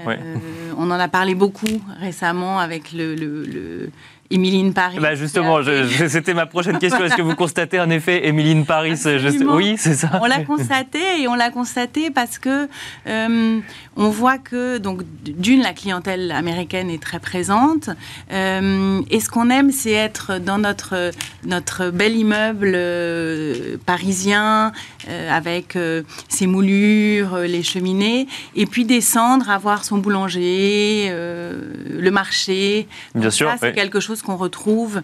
On 0.76 0.90
en 0.90 0.98
a 0.98 1.08
parlé 1.08 1.36
beaucoup 1.36 1.80
récemment 2.00 2.58
avec 2.58 2.92
le 2.92 3.90
Émiline 4.30 4.72
Paris. 4.72 4.98
Bah 5.00 5.14
justement, 5.14 5.60
c'était 6.08 6.32
ma 6.34 6.46
prochaine 6.46 6.78
question. 6.78 7.04
Est-ce 7.04 7.16
que 7.16 7.22
vous 7.22 7.34
constatez 7.34 7.78
en 7.78 7.90
effet 7.90 8.26
Émiline 8.26 8.64
Paris 8.64 8.98
Oui, 9.46 9.76
c'est 9.78 9.94
ça. 9.94 10.18
On 10.22 10.26
l'a 10.26 10.42
constaté 10.44 11.20
et 11.20 11.28
on 11.28 11.34
l'a 11.34 11.50
constaté 11.50 12.10
parce 12.10 12.38
que 12.38 12.68
euh, 13.06 13.60
on 13.96 14.08
voit 14.08 14.38
que 14.38 14.78
donc 14.78 15.02
d'une 15.24 15.60
la 15.60 15.72
clientèle 15.72 16.32
américaine 16.32 16.88
est 16.90 17.02
très 17.02 17.20
présente 17.20 17.90
euh, 18.32 19.02
et 19.10 19.20
ce 19.20 19.28
qu'on 19.28 19.50
aime 19.50 19.70
c'est 19.70 19.92
être 19.92 20.38
dans 20.38 20.58
notre 20.58 21.10
notre 21.44 21.90
bel 21.90 22.16
immeuble 22.16 22.72
euh, 22.74 23.76
parisien 23.84 24.72
avec 25.30 25.76
ses 26.28 26.46
moulures, 26.46 27.36
les 27.40 27.62
cheminées 27.62 28.26
et 28.56 28.64
puis 28.64 28.86
descendre, 28.86 29.50
avoir 29.50 29.84
son 29.84 29.98
boulanger, 29.98 31.10
le 31.10 32.10
marché. 32.10 32.88
Bien 33.14 33.30
sûr. 33.30 33.50
c'est 33.60 33.74
quelque 33.74 34.00
chose 34.00 34.13
qu'on 34.22 34.36
retrouve 34.36 35.02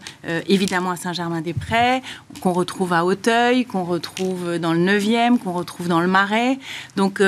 évidemment 0.49 0.91
à 0.91 0.97
Saint-Germain-des-Prés, 0.97 2.03
qu'on 2.41 2.53
retrouve 2.53 2.93
à 2.93 3.05
Auteuil, 3.05 3.65
qu'on 3.65 3.85
retrouve 3.85 4.59
dans 4.59 4.73
le 4.73 4.81
9e, 4.81 5.39
qu'on 5.39 5.53
retrouve 5.53 5.89
dans 5.89 6.01
le 6.01 6.09
Marais. 6.09 6.59
Donc 6.97 7.23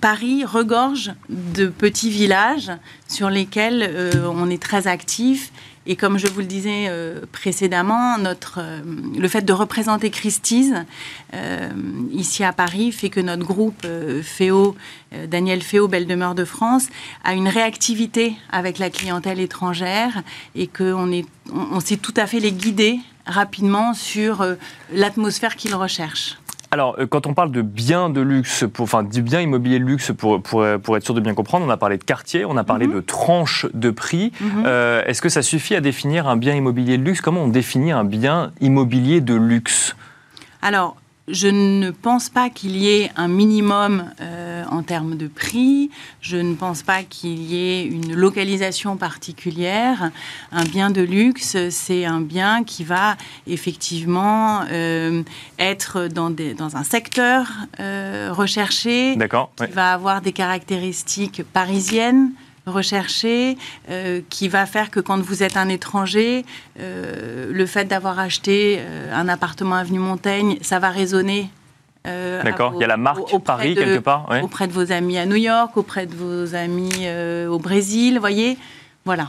Paris 0.00 0.44
regorge 0.44 1.12
de 1.28 1.66
petits 1.66 2.10
villages 2.10 2.72
sur 3.08 3.30
lesquels 3.30 4.12
on 4.24 4.50
est 4.50 4.62
très 4.62 4.86
actif 4.86 5.52
et 5.86 5.96
comme 5.96 6.18
je 6.18 6.26
vous 6.26 6.40
le 6.40 6.46
disais 6.46 6.86
euh, 6.88 7.20
précédemment, 7.32 8.16
euh, 8.18 8.82
le 9.18 9.28
fait 9.28 9.42
de 9.42 9.52
représenter 9.52 10.10
Christie's 10.10 10.72
euh, 11.34 11.70
ici 12.12 12.42
à 12.42 12.52
Paris 12.52 12.90
fait 12.92 13.10
que 13.10 13.20
notre 13.20 13.44
groupe 13.44 13.86
Féo, 14.22 14.76
Daniel 15.28 15.62
Féo, 15.62 15.88
Belle 15.88 16.06
Demeure 16.06 16.34
de 16.34 16.44
France, 16.44 16.88
a 17.22 17.34
une 17.34 17.48
réactivité 17.48 18.34
avec 18.50 18.78
la 18.78 18.90
clientèle 18.90 19.40
étrangère 19.40 20.22
et 20.54 20.66
qu'on 20.66 21.80
sait 21.80 21.96
tout 21.96 22.14
à 22.16 22.26
fait 22.26 22.40
les 22.40 22.52
guider 22.52 22.98
rapidement 23.26 23.94
sur 23.94 24.44
l'atmosphère 24.92 25.56
qu'ils 25.56 25.74
recherchent. 25.74 26.36
Alors, 26.74 26.96
euh, 26.98 27.06
quand 27.06 27.28
on 27.28 27.34
parle 27.34 27.52
de 27.52 27.62
biens 27.62 28.10
de 28.10 28.20
luxe, 28.20 28.64
pour, 28.72 28.82
enfin 28.82 29.04
du 29.04 29.22
bien 29.22 29.40
immobilier 29.40 29.78
de 29.78 29.84
luxe, 29.84 30.10
pour, 30.10 30.42
pour, 30.42 30.66
pour, 30.82 30.96
être 30.96 31.04
sûr 31.04 31.14
de 31.14 31.20
bien 31.20 31.32
comprendre, 31.32 31.64
on 31.64 31.70
a 31.70 31.76
parlé 31.76 31.98
de 31.98 32.02
quartier, 32.02 32.44
on 32.44 32.56
a 32.56 32.64
parlé 32.64 32.88
mhm. 32.88 32.94
de 32.94 33.00
tranches 33.00 33.66
de 33.74 33.90
prix. 33.90 34.32
Mhm. 34.40 34.64
Euh, 34.66 35.04
est-ce 35.06 35.22
que 35.22 35.28
ça 35.28 35.42
suffit 35.42 35.76
à 35.76 35.80
définir 35.80 36.26
un 36.26 36.36
bien 36.36 36.52
immobilier 36.52 36.98
de 36.98 37.04
luxe? 37.04 37.20
Comment 37.20 37.42
on 37.42 37.48
définit 37.48 37.92
un 37.92 38.02
bien 38.02 38.50
immobilier 38.60 39.20
de 39.20 39.34
luxe? 39.34 39.94
Alors, 40.62 40.96
je 41.28 41.48
ne 41.48 41.90
pense 41.90 42.28
pas 42.28 42.50
qu'il 42.50 42.76
y 42.76 42.90
ait 42.90 43.10
un 43.16 43.28
minimum 43.28 44.10
euh, 44.20 44.64
en 44.70 44.82
termes 44.82 45.16
de 45.16 45.26
prix. 45.26 45.90
Je 46.20 46.36
ne 46.36 46.54
pense 46.54 46.82
pas 46.82 47.02
qu'il 47.02 47.42
y 47.42 47.56
ait 47.56 47.86
une 47.86 48.14
localisation 48.14 48.98
particulière. 48.98 50.10
Un 50.52 50.64
bien 50.64 50.90
de 50.90 51.00
luxe, 51.00 51.56
c'est 51.70 52.04
un 52.04 52.20
bien 52.20 52.62
qui 52.62 52.84
va 52.84 53.16
effectivement 53.46 54.64
euh, 54.70 55.22
être 55.58 56.08
dans, 56.08 56.28
des, 56.28 56.52
dans, 56.52 56.76
un 56.76 56.84
secteur 56.84 57.50
euh, 57.80 58.28
recherché, 58.30 59.16
qui 59.56 59.72
va 59.72 59.94
avoir 59.94 60.20
des 60.20 60.32
caractéristiques 60.32 61.42
parisiennes 61.54 62.32
recherché, 62.66 63.56
euh, 63.90 64.20
qui 64.30 64.48
va 64.48 64.66
faire 64.66 64.90
que 64.90 65.00
quand 65.00 65.20
vous 65.20 65.42
êtes 65.42 65.56
un 65.56 65.68
étranger, 65.68 66.44
euh, 66.80 67.50
le 67.52 67.66
fait 67.66 67.84
d'avoir 67.84 68.18
acheté 68.18 68.78
euh, 68.78 69.12
un 69.14 69.28
appartement 69.28 69.76
avenue 69.76 69.98
Montaigne, 69.98 70.58
ça 70.60 70.78
va 70.78 70.90
résonner. 70.90 71.50
D'accord, 72.04 72.72
il 72.74 72.82
y 72.82 72.84
a 72.84 72.86
la 72.86 72.98
marque 72.98 73.38
Paris 73.42 73.74
quelque 73.74 74.00
part. 74.00 74.28
Auprès 74.42 74.66
de 74.66 74.72
vos 74.74 74.92
amis 74.92 75.16
à 75.16 75.24
New 75.24 75.36
York, 75.36 75.74
auprès 75.78 76.04
de 76.04 76.14
vos 76.14 76.54
amis 76.54 77.08
au 77.48 77.58
Brésil, 77.58 78.18
voyez 78.18 78.58
Voilà. 79.06 79.26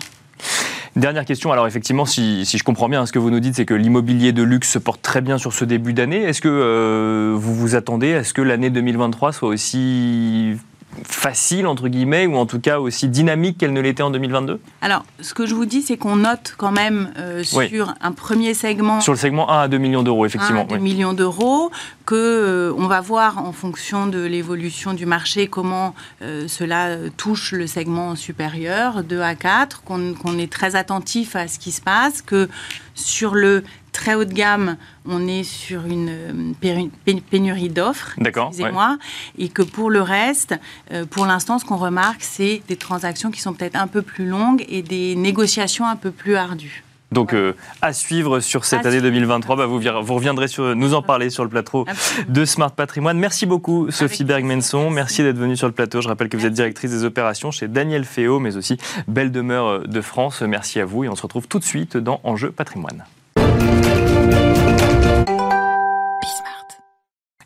Dernière 0.97 1.23
question, 1.23 1.53
alors 1.53 1.67
effectivement, 1.67 2.05
si, 2.05 2.45
si, 2.45 2.57
je 2.57 2.65
comprends 2.65 2.89
bien, 2.89 3.05
ce 3.05 3.13
que 3.13 3.19
vous 3.19 3.29
nous 3.29 3.39
dites, 3.39 3.55
c'est 3.55 3.65
que 3.65 3.73
l'immobilier 3.73 4.33
de 4.33 4.43
luxe 4.43 4.69
se 4.69 4.79
porte 4.79 5.01
très 5.01 5.21
bien 5.21 5.37
sur 5.37 5.53
ce 5.53 5.63
début 5.63 5.93
d'année. 5.93 6.23
Est-ce 6.23 6.41
que 6.41 7.33
vous 7.33 7.55
vous 7.55 7.75
attendez 7.75 8.13
à 8.13 8.25
ce 8.25 8.33
que 8.33 8.41
l'année 8.41 8.69
2023 8.69 9.31
soit 9.31 9.47
aussi 9.47 10.57
facile, 11.03 11.67
entre 11.67 11.87
guillemets, 11.87 12.27
ou 12.27 12.35
en 12.35 12.45
tout 12.45 12.59
cas 12.59 12.79
aussi 12.79 13.07
dynamique 13.07 13.57
qu'elle 13.57 13.73
ne 13.73 13.81
l'était 13.81 14.03
en 14.03 14.11
2022 14.11 14.59
Alors, 14.81 15.05
ce 15.19 15.33
que 15.33 15.45
je 15.45 15.55
vous 15.55 15.65
dis, 15.65 15.81
c'est 15.81 15.97
qu'on 15.97 16.17
note 16.17 16.55
quand 16.57 16.71
même 16.71 17.11
euh, 17.17 17.43
sur 17.43 17.93
un 18.01 18.11
premier 18.11 18.53
segment... 18.53 19.01
Sur 19.01 19.13
le 19.13 19.19
segment 19.19 19.49
1 19.49 19.61
à 19.61 19.67
2 19.67 19.77
millions 19.77 20.03
d'euros, 20.03 20.25
effectivement. 20.25 20.61
1 20.61 20.63
à 20.63 20.65
2 20.65 20.77
millions 20.77 21.13
d'euros, 21.13 21.71
qu'on 22.05 22.15
euh, 22.15 22.73
on 22.77 22.87
va 22.87 23.01
voir 23.01 23.39
en 23.39 23.51
fonction 23.51 24.07
de 24.07 24.19
l'évolution 24.19 24.93
du 24.93 25.05
marché 25.05 25.47
comment 25.47 25.95
euh, 26.21 26.47
cela 26.47 26.97
touche 27.17 27.51
le 27.51 27.67
segment 27.67 28.15
supérieur, 28.15 29.03
2 29.03 29.21
à 29.21 29.35
4, 29.35 29.83
qu'on 29.83 30.37
est 30.37 30.51
très 30.51 30.75
attentif 30.75 31.35
à 31.35 31.47
ce 31.47 31.59
qui 31.59 31.71
se 31.71 31.81
passe, 31.81 32.21
que 32.21 32.49
sur 32.93 33.35
le 33.35 33.63
très 33.95 34.13
haut 34.13 34.25
de 34.25 34.33
gamme, 34.33 34.75
on 35.07 35.25
est 35.25 35.43
sur 35.43 35.85
une 35.85 36.09
euh, 36.09 37.19
pénurie 37.29 37.69
d'offres, 37.69 38.13
excusez-moi, 38.19 38.97
et 39.37 39.47
que 39.47 39.61
pour 39.61 39.89
le 39.89 40.01
reste, 40.01 40.53
euh, 40.91 41.05
pour 41.05 41.25
l'instant, 41.25 41.59
ce 41.59 41.65
qu'on 41.65 41.77
remarque, 41.77 42.21
c'est 42.21 42.61
des 42.67 42.75
transactions 42.75 43.31
qui 43.31 43.39
sont 43.39 43.53
peut-être 43.53 43.77
un 43.77 43.87
peu 43.87 44.01
plus 44.01 44.27
longues 44.27 44.65
et 44.67 44.81
des 44.81 45.15
négociations 45.15 45.87
un 45.87 45.95
peu 45.95 46.11
plus 46.11 46.35
ardues. 46.35 46.83
Donc 47.11 47.33
euh, 47.33 47.53
à 47.81 47.93
suivre 47.93 48.41
sur 48.41 48.65
cette 48.65 48.85
année 48.85 48.99
2023, 48.99 49.55
bah, 49.55 49.65
vous, 49.65 49.79
vous, 49.79 50.13
reviendrez 50.13 50.49
sur, 50.49 50.75
nous 50.75 50.93
en 50.93 51.01
parler 51.01 51.29
sur 51.29 51.43
le 51.43 51.49
plateau 51.49 51.85
de 52.27 52.43
Smart 52.43 52.71
Patrimoine. 52.71 53.17
Merci 53.17 53.45
beaucoup 53.45 53.89
Sophie 53.91 54.25
Bergmenson, 54.25 54.89
merci 54.89 55.23
d'être 55.23 55.37
venue 55.37 55.55
sur 55.55 55.67
le 55.67 55.73
plateau. 55.73 56.01
Je 56.01 56.09
rappelle 56.09 56.27
que 56.27 56.35
vous 56.35 56.45
êtes 56.45 56.53
directrice 56.53 56.91
des 56.91 57.05
opérations 57.05 57.51
chez 57.51 57.69
Daniel 57.69 58.03
Féo, 58.03 58.39
mais 58.39 58.57
aussi 58.57 58.77
Belle 59.07 59.31
Demeure 59.31 59.87
de 59.87 60.01
France. 60.01 60.41
Merci 60.41 60.81
à 60.81 60.85
vous 60.85 61.05
et 61.05 61.09
on 61.09 61.15
se 61.15 61.21
retrouve 61.21 61.47
tout 61.47 61.59
de 61.59 61.63
suite 61.63 61.95
dans 61.95 62.19
Enjeu 62.25 62.51
Patrimoine. 62.51 63.05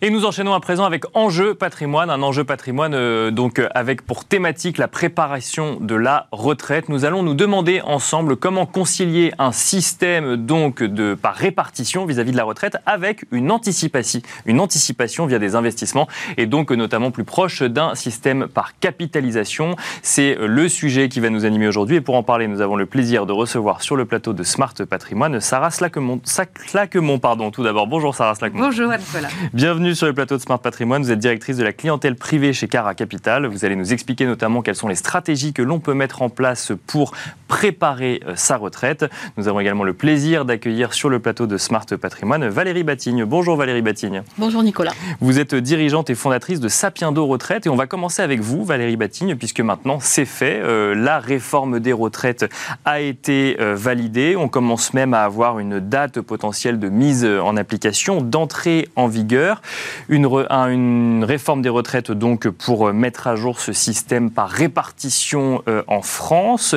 Et 0.01 0.12
nous 0.12 0.24
enchaînons 0.24 0.53
à 0.53 0.62
présent 0.62 0.86
avec 0.86 1.03
Enjeu 1.13 1.56
patrimoine, 1.56 2.10
un 2.10 2.22
enjeu 2.22 2.46
patrimoine 2.46 2.94
euh, 2.94 3.32
donc 3.32 3.60
euh, 3.60 3.68
avec 3.75 4.01
pour 4.01 4.24
thématique 4.24 4.77
la 4.77 4.88
préparation 4.88 5.77
de 5.82 5.94
la 5.94 6.27
retraite. 6.32 6.88
Nous 6.88 7.03
allons 7.03 7.22
nous 7.22 7.34
demander 7.34 7.82
ensemble 7.82 8.38
comment 8.38 8.65
concilier 8.65 9.34
un 9.39 9.51
système 9.51 10.38
donc 10.38 10.82
de 10.82 11.15
par 11.15 11.36
répartition 11.36 12.06
vis-à-vis 12.06 12.32
de 12.32 12.38
la 12.38 12.46
retraite 12.46 12.77
avec 12.86 13.25
une 13.32 13.51
anticipation, 13.51 14.22
une 14.46 14.62
anticipation 14.62 15.25
via 15.25 15.38
des 15.38 15.56
investissements 15.56 16.08
et 16.38 16.46
donc 16.46 16.72
notamment 16.72 17.12
plus 17.12 17.25
proche 17.25 17.62
d'un 17.62 17.94
système 17.94 18.48
par 18.48 18.79
capitalisation. 18.79 19.75
C'est 20.01 20.38
euh, 20.38 20.48
le 20.48 20.70
sujet 20.70 21.10
qui 21.10 21.20
va 21.20 21.29
nous 21.29 21.44
animer 21.44 21.68
aujourd'hui 21.68 21.98
et 21.98 22.01
pour 22.01 22.15
en 22.15 22.24
parler, 22.24 22.48
nous 22.48 22.62
avons 22.62 22.77
le 22.77 22.86
plaisir 22.86 23.25
de 23.25 23.34
recevoir 23.34 23.82
sur 23.82 23.98
le 23.98 24.06
plateau 24.06 24.32
de 24.32 24.44
Smart 24.44 24.75
Patrimoine 24.89 25.41
Sarah 25.41 25.72
Slaquemont. 25.72 26.22
Slaquemont 26.24 27.20
pardon, 27.20 27.51
tout 27.51 27.63
d'abord. 27.63 27.86
Bonjour 27.86 28.15
Sarah 28.15 28.36
Slaquemont. 28.36 28.62
Bonjour 28.62 28.88
Nicolas. 28.94 29.27
Bienvenue 29.53 29.88
sur 29.96 30.08
le 30.08 30.13
plateau 30.13 30.38
de 30.38 30.41
Smart 30.41 30.60
Patrimoine. 30.60 31.03
Vous 31.03 31.12
êtes 31.12 31.19
directrice 31.19 31.58
de 31.58 31.63
la 31.63 31.74
clientèle 31.74 32.15
privée 32.15 32.53
chez 32.53 32.67
Cara 32.67 32.96
Capital. 32.96 33.46
Vous 33.46 33.65
allez 33.65 33.75
nous 33.75 33.93
expliquer 33.93 34.25
notamment 34.25 34.62
quelles 34.62 34.75
sont 34.75 34.88
les 34.88 34.96
stratégies 34.96 35.53
que 35.53 35.62
l'on 35.62 35.79
peut 35.79 35.93
mettre 35.93 36.22
en 36.22 36.29
place 36.29 36.72
pour 36.88 37.13
préparer 37.50 38.22
euh, 38.25 38.34
sa 38.36 38.56
retraite. 38.56 39.06
Nous 39.36 39.50
avons 39.50 39.60
également 39.60 39.84
le 39.84 39.94
plaisir 39.94 40.46
d'accueillir 40.46 40.94
sur 40.94 41.10
le 41.10 41.20
plateau 41.20 41.48
de 41.48 41.58
Smart 41.58 41.86
Patrimoine 41.86 42.48
Valérie 42.48 42.84
Batigne. 42.84 43.25
Bonjour 43.25 43.58
Valérie 43.58 43.82
Batigne. 43.82 44.24
Bonjour 44.38 44.63
Nicolas. 44.63 44.94
Vous 45.20 45.39
êtes 45.39 45.56
dirigeante 45.56 46.10
et 46.10 46.15
fondatrice 46.15 46.62
de 46.62 46.70
Sapiendo 46.70 47.25
Retraite 47.25 47.65
et 47.65 47.70
on 47.70 47.75
va 47.75 47.88
commencer 47.88 48.22
avec 48.22 48.39
vous 48.39 48.63
Valérie 48.63 48.96
Batigne 48.96 49.36
puisque 49.36 49.60
maintenant 49.60 49.98
c'est 50.00 50.25
fait. 50.25 50.62
Euh, 50.62 50.94
la 50.96 51.20
réforme 51.20 51.79
des 51.79 51.91
retraites 51.91 52.46
a 52.86 53.01
été 53.01 53.58
euh, 53.60 53.75
validée. 53.75 54.36
On 54.38 54.48
commence 54.48 54.94
même 54.94 55.13
à 55.13 55.24
avoir 55.24 55.60
une 55.60 55.79
date 55.79 56.22
potentielle 56.22 56.79
de 56.79 56.88
mise 56.88 57.25
en 57.25 57.58
application, 57.58 58.22
d'entrée 58.22 58.88
en 58.96 59.08
vigueur. 59.08 59.62
Une, 60.08 60.27
une, 60.51 61.24
réforme 61.24 61.63
des 61.63 61.70
retraites 61.70 62.12
donc 62.12 62.48
pour 62.48 62.94
mettre 62.94 63.27
à 63.27 63.36
jour 63.36 63.60
ce 63.60 63.74
système 63.74 64.29
par 64.29 64.50
répartition 64.50 65.63
euh, 65.68 65.84
en 65.88 66.01
France. 66.01 66.75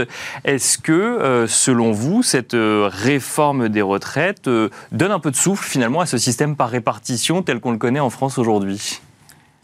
Est-ce 0.62 0.78
que, 0.78 0.92
euh, 0.92 1.48
selon 1.48 1.90
vous, 1.90 2.22
cette 2.22 2.54
euh, 2.54 2.88
réforme 2.88 3.68
des 3.68 3.82
retraites 3.82 4.48
donne 4.92 5.10
un 5.10 5.18
peu 5.18 5.32
de 5.32 5.36
souffle 5.36 5.68
finalement 5.68 6.00
à 6.00 6.06
ce 6.06 6.18
système 6.18 6.54
par 6.54 6.70
répartition 6.70 7.42
tel 7.42 7.58
qu'on 7.58 7.72
le 7.72 7.78
connaît 7.78 7.98
en 7.98 8.10
France 8.10 8.38
aujourd'hui? 8.38 9.00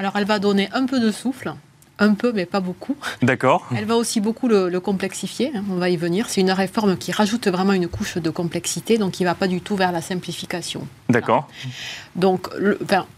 Alors 0.00 0.16
elle 0.16 0.24
va 0.24 0.40
donner 0.40 0.68
un 0.72 0.86
peu 0.86 0.98
de 0.98 1.12
souffle 1.12 1.54
un 1.98 2.14
peu, 2.14 2.32
mais 2.32 2.46
pas 2.46 2.60
beaucoup. 2.60 2.96
D'accord. 3.22 3.66
Elle 3.76 3.84
va 3.84 3.96
aussi 3.96 4.20
beaucoup 4.20 4.48
le, 4.48 4.78
complexifier, 4.78 5.52
hein, 5.54 5.64
on 5.70 5.76
va 5.76 5.88
y 5.88 5.96
venir. 5.96 6.26
C'est 6.28 6.40
une 6.40 6.52
réforme 6.52 6.96
qui 6.96 7.12
rajoute 7.12 7.48
vraiment 7.48 7.72
une 7.72 7.88
couche 7.88 8.18
de 8.18 8.30
complexité, 8.30 8.98
donc 8.98 9.12
qui 9.12 9.24
ne 9.24 9.28
va 9.28 9.34
pas 9.34 9.48
du 9.48 9.60
tout 9.60 9.76
vers 9.76 9.92
la 9.92 10.00
simplification. 10.00 10.86
D'accord. 11.08 11.48
Donc, 12.16 12.48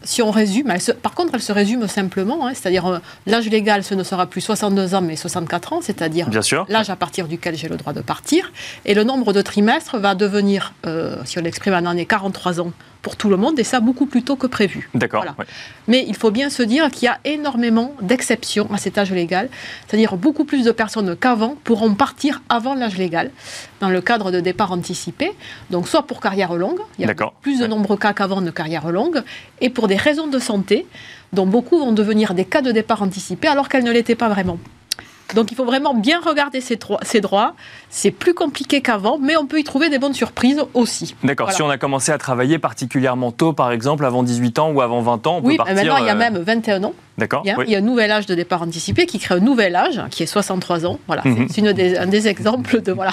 si 0.03 0.21
on 0.21 0.31
résume, 0.31 0.73
par 1.01 1.13
contre, 1.13 1.35
elle 1.35 1.41
se 1.41 1.51
résume 1.51 1.87
simplement, 1.87 2.47
hein, 2.47 2.51
c'est-à-dire 2.53 2.85
euh, 2.85 2.99
l'âge 3.25 3.49
légal, 3.49 3.83
ce 3.83 3.93
ne 3.93 4.03
sera 4.03 4.25
plus 4.25 4.41
62 4.41 4.95
ans, 4.95 5.01
mais 5.01 5.15
64 5.15 5.73
ans, 5.73 5.79
c'est-à-dire 5.81 6.29
l'âge 6.69 6.89
à 6.89 6.95
partir 6.95 7.27
duquel 7.27 7.55
j'ai 7.55 7.67
le 7.67 7.77
droit 7.77 7.93
de 7.93 8.01
partir, 8.01 8.51
et 8.85 8.93
le 8.93 9.03
nombre 9.03 9.33
de 9.33 9.41
trimestres 9.41 9.97
va 9.97 10.15
devenir, 10.15 10.73
euh, 10.85 11.17
si 11.25 11.37
on 11.39 11.41
l'exprime 11.41 11.73
en 11.73 11.85
année, 11.85 12.05
43 12.05 12.61
ans 12.61 12.71
pour 13.01 13.15
tout 13.15 13.29
le 13.29 13.37
monde, 13.37 13.59
et 13.59 13.63
ça 13.63 13.79
beaucoup 13.79 14.05
plus 14.05 14.23
tôt 14.23 14.35
que 14.35 14.47
prévu. 14.47 14.89
D'accord. 14.93 15.25
Mais 15.87 16.05
il 16.07 16.15
faut 16.15 16.31
bien 16.31 16.49
se 16.49 16.63
dire 16.63 16.89
qu'il 16.91 17.05
y 17.05 17.07
a 17.07 17.19
énormément 17.25 17.95
d'exceptions 18.01 18.67
à 18.73 18.77
cet 18.77 18.97
âge 18.97 19.11
légal, 19.11 19.49
c'est-à-dire 19.87 20.17
beaucoup 20.17 20.45
plus 20.45 20.63
de 20.63 20.71
personnes 20.71 21.15
qu'avant 21.15 21.55
pourront 21.63 21.93
partir 21.93 22.41
avant 22.49 22.75
l'âge 22.75 22.97
légal, 22.97 23.31
dans 23.79 23.89
le 23.89 24.01
cadre 24.01 24.31
de 24.31 24.39
départ 24.39 24.71
anticipé, 24.71 25.31
donc 25.69 25.87
soit 25.87 26.03
pour 26.03 26.19
carrière 26.21 26.53
longue, 26.53 26.79
il 26.99 27.05
y 27.05 27.09
a 27.09 27.13
plus 27.41 27.59
de 27.59 27.67
nombreux 27.67 27.97
cas 27.97 28.13
qu'avant 28.13 28.41
de 28.41 28.51
carrière 28.51 28.91
longue, 28.91 29.23
et 29.59 29.69
pour 29.69 29.87
des 29.87 29.97
raisons 29.97 30.27
de 30.27 30.39
santé, 30.39 30.85
dont 31.33 31.45
beaucoup 31.45 31.79
vont 31.79 31.91
devenir 31.91 32.33
des 32.33 32.45
cas 32.45 32.61
de 32.61 32.71
départ 32.71 33.01
anticipé 33.01 33.47
alors 33.47 33.69
qu'elles 33.69 33.83
ne 33.83 33.91
l'étaient 33.91 34.15
pas 34.15 34.29
vraiment. 34.29 34.57
Donc 35.35 35.51
il 35.51 35.55
faut 35.55 35.65
vraiment 35.65 35.93
bien 35.93 36.19
regarder 36.19 36.61
ces, 36.61 36.75
droits. 36.75 37.55
C'est 37.89 38.11
plus 38.11 38.33
compliqué 38.33 38.81
qu'avant, 38.81 39.17
mais 39.19 39.37
on 39.37 39.45
peut 39.45 39.59
y 39.59 39.63
trouver 39.63 39.89
des 39.89 39.99
bonnes 39.99 40.13
surprises 40.13 40.63
aussi. 40.73 41.15
D'accord. 41.23 41.51
Si 41.51 41.61
on 41.61 41.69
a 41.69 41.77
commencé 41.77 42.11
à 42.11 42.17
travailler 42.17 42.59
particulièrement 42.59 43.31
tôt, 43.31 43.53
par 43.53 43.71
exemple, 43.71 44.05
avant 44.05 44.23
18 44.23 44.59
ans 44.59 44.71
ou 44.71 44.81
avant 44.81 45.01
20 45.01 45.27
ans, 45.27 45.37
on 45.37 45.45
oui, 45.45 45.53
peut 45.53 45.63
partir... 45.63 45.75
maintenant 45.75 45.97
il 45.97 46.05
y 46.05 46.09
a 46.09 46.15
euh, 46.15 46.17
même 46.17 46.37
21 46.37 46.83
ans. 46.83 46.93
D'accord. 47.21 47.43
Il, 47.45 47.69
y 47.69 47.75
a 47.75 47.77
un 47.77 47.81
nouvel 47.81 48.09
âge 48.09 48.25
de 48.25 48.33
départ 48.33 48.63
anticipé 48.63 49.05
qui 49.05 49.19
crée 49.19 49.35
un 49.35 49.39
nouvel 49.39 49.75
âge, 49.75 50.01
qui 50.09 50.23
est 50.23 50.25
63 50.25 50.87
ans. 50.87 50.97
Voilà, 51.05 51.21
mhm. 51.25 51.47
c'est 51.49 51.61
un 51.97 52.07
des 52.07 52.27
exemples 52.27 52.81
de, 52.81 52.91
voilà, 52.91 53.11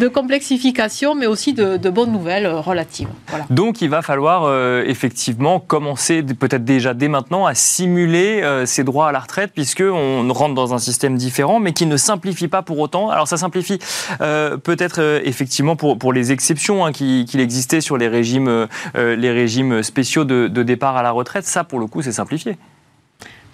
de 0.00 0.08
complexification, 0.08 1.14
mais 1.14 1.26
aussi 1.26 1.52
de, 1.52 1.76
bonnes 1.90 2.10
nouvelles 2.10 2.46
euh, 2.46 2.60
relatives. 2.60 3.08
Voilà. 3.28 3.44
Donc 3.50 3.80
il 3.80 3.90
va 3.90 4.02
falloir 4.02 4.44
euh, 4.44 4.82
effectivement 4.86 5.60
commencer 5.60 6.22
peut-être 6.22 6.64
déjà 6.64 6.94
dès 6.94 7.06
maintenant 7.06 7.46
à 7.46 7.54
simuler 7.54 8.42
euh, 8.42 8.66
ces 8.66 8.82
droits 8.82 9.08
à 9.08 9.12
la 9.12 9.20
retraite, 9.20 9.52
puisqu'on 9.52 10.32
rentre 10.32 10.54
dans 10.54 10.74
un 10.74 10.78
système 10.78 11.16
différent, 11.16 11.53
mais 11.60 11.72
qui 11.72 11.86
ne 11.86 11.96
simplifie 11.96 12.48
pas 12.48 12.62
pour 12.62 12.78
autant. 12.78 13.10
Alors 13.10 13.28
ça 13.28 13.36
simplifie 13.36 13.78
peut-être 14.18 15.20
effectivement 15.24 15.76
pour, 15.76 15.98
pour 15.98 16.12
les 16.12 16.32
exceptions 16.32 16.84
hein, 16.84 16.92
qu'il 16.92 17.40
existait 17.40 17.80
sur 17.80 17.96
les 17.96 18.08
régimes, 18.08 18.68
les 18.94 19.30
régimes 19.30 19.82
spéciaux 19.82 20.24
de, 20.24 20.48
de 20.48 20.62
départ 20.62 20.96
à 20.96 21.02
la 21.02 21.10
retraite. 21.10 21.44
Ça, 21.44 21.64
pour 21.64 21.78
le 21.78 21.86
coup, 21.86 22.02
c'est 22.02 22.12
simplifié. 22.12 22.56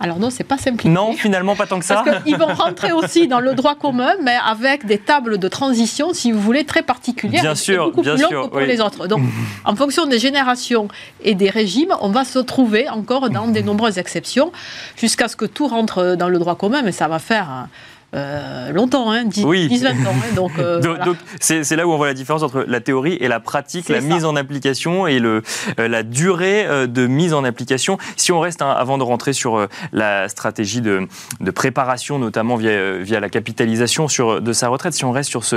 Alors 0.02 0.19
non, 0.19 0.30
c'est 0.30 0.45
pas 0.45 0.57
simplifié. 0.57 0.90
Non, 0.90 1.12
finalement 1.12 1.54
pas 1.54 1.66
tant 1.66 1.78
que 1.78 1.85
ça. 1.85 2.02
Parce 2.04 2.25
qu'ils 2.25 2.37
vont 2.37 2.47
rentrer 2.47 2.90
aussi 2.92 3.28
dans 3.28 3.38
le 3.38 3.52
droit 3.54 3.75
commun, 3.75 4.12
mais 4.23 4.37
avec 4.45 4.87
des 4.87 4.97
tables 4.97 5.37
de 5.37 5.49
transition, 5.49 6.14
si 6.14 6.33
vous 6.33 6.40
voulez, 6.40 6.64
très 6.64 6.83
particulières. 6.83 7.42
Bien 7.42 7.54
sûr, 7.54 7.87
beaucoup 7.87 8.00
bien 8.00 8.14
plus 8.14 8.26
sûr, 8.26 8.45
que 8.45 8.49
pour 8.49 8.61
les 8.61 8.80
autres. 8.80 9.07
Donc, 9.07 9.23
en 9.66 9.76
fonction 9.76 10.07
des 10.07 10.19
générations 10.19 10.88
et 11.23 11.35
des 11.35 11.50
régimes, 11.50 11.95
on 12.00 12.09
va 12.09 12.25
se 12.25 12.38
trouver 12.38 12.88
encore 12.88 13.28
dans 13.28 13.47
des 13.47 13.62
nombreuses 13.62 13.99
exceptions, 13.99 14.52
jusqu'à 14.97 15.28
ce 15.28 15.37
que 15.37 15.45
tout 15.45 15.66
rentre 15.66 16.16
dans 16.16 16.28
le 16.28 16.38
droit 16.38 16.54
commun, 16.54 16.80
mais 16.83 16.92
ça 16.92 17.07
va 17.07 17.19
faire 17.19 17.69
euh, 18.12 18.73
longtemps, 18.73 19.11
hein, 19.11 19.25
10, 19.25 19.45
oui. 19.45 19.69
20 19.69 19.90
ans. 19.90 19.95
Hein, 20.09 20.35
donc, 20.35 20.59
euh, 20.59 20.81
c'est 21.40 21.76
là 21.76 21.87
où 21.87 21.93
on 21.93 21.97
voit 21.97 22.09
la 22.09 22.14
différence 22.14 22.43
entre 22.43 22.64
la 22.67 22.81
théorie 22.81 23.17
et 23.21 23.29
la 23.29 23.38
pratique, 23.38 23.88
la 23.88 24.00
mise 24.00 24.25
en 24.25 24.35
application 24.35 25.07
et 25.07 25.21
le, 25.21 25.43
euh, 25.79 25.87
la 25.87 26.02
durée 26.02 26.67
de 26.88 27.07
mise 27.07 27.35
en 27.35 27.45
application. 27.45 27.99
Si 28.17 28.33
on 28.33 28.40
reste, 28.40 28.62
hein, 28.62 28.71
avant 28.71 28.99
de 28.99 29.05
rentrer 29.05 29.33
sur 29.33 29.69
la 29.93 30.29
stratégie 30.29 30.81
de, 30.81 31.07
de, 31.40 31.50
préparation, 31.50 32.19
notamment 32.19 32.57
via, 32.57 32.99
via 32.99 33.21
la 33.21 33.29
capitalisation 33.29 34.09
sur, 34.09 34.40
de 34.40 34.52
sa 34.52 34.69
retraite, 34.69 34.95
si 34.95 35.05
on 35.05 35.12
reste 35.12 35.31
sur 35.31 35.45
ce, 35.45 35.57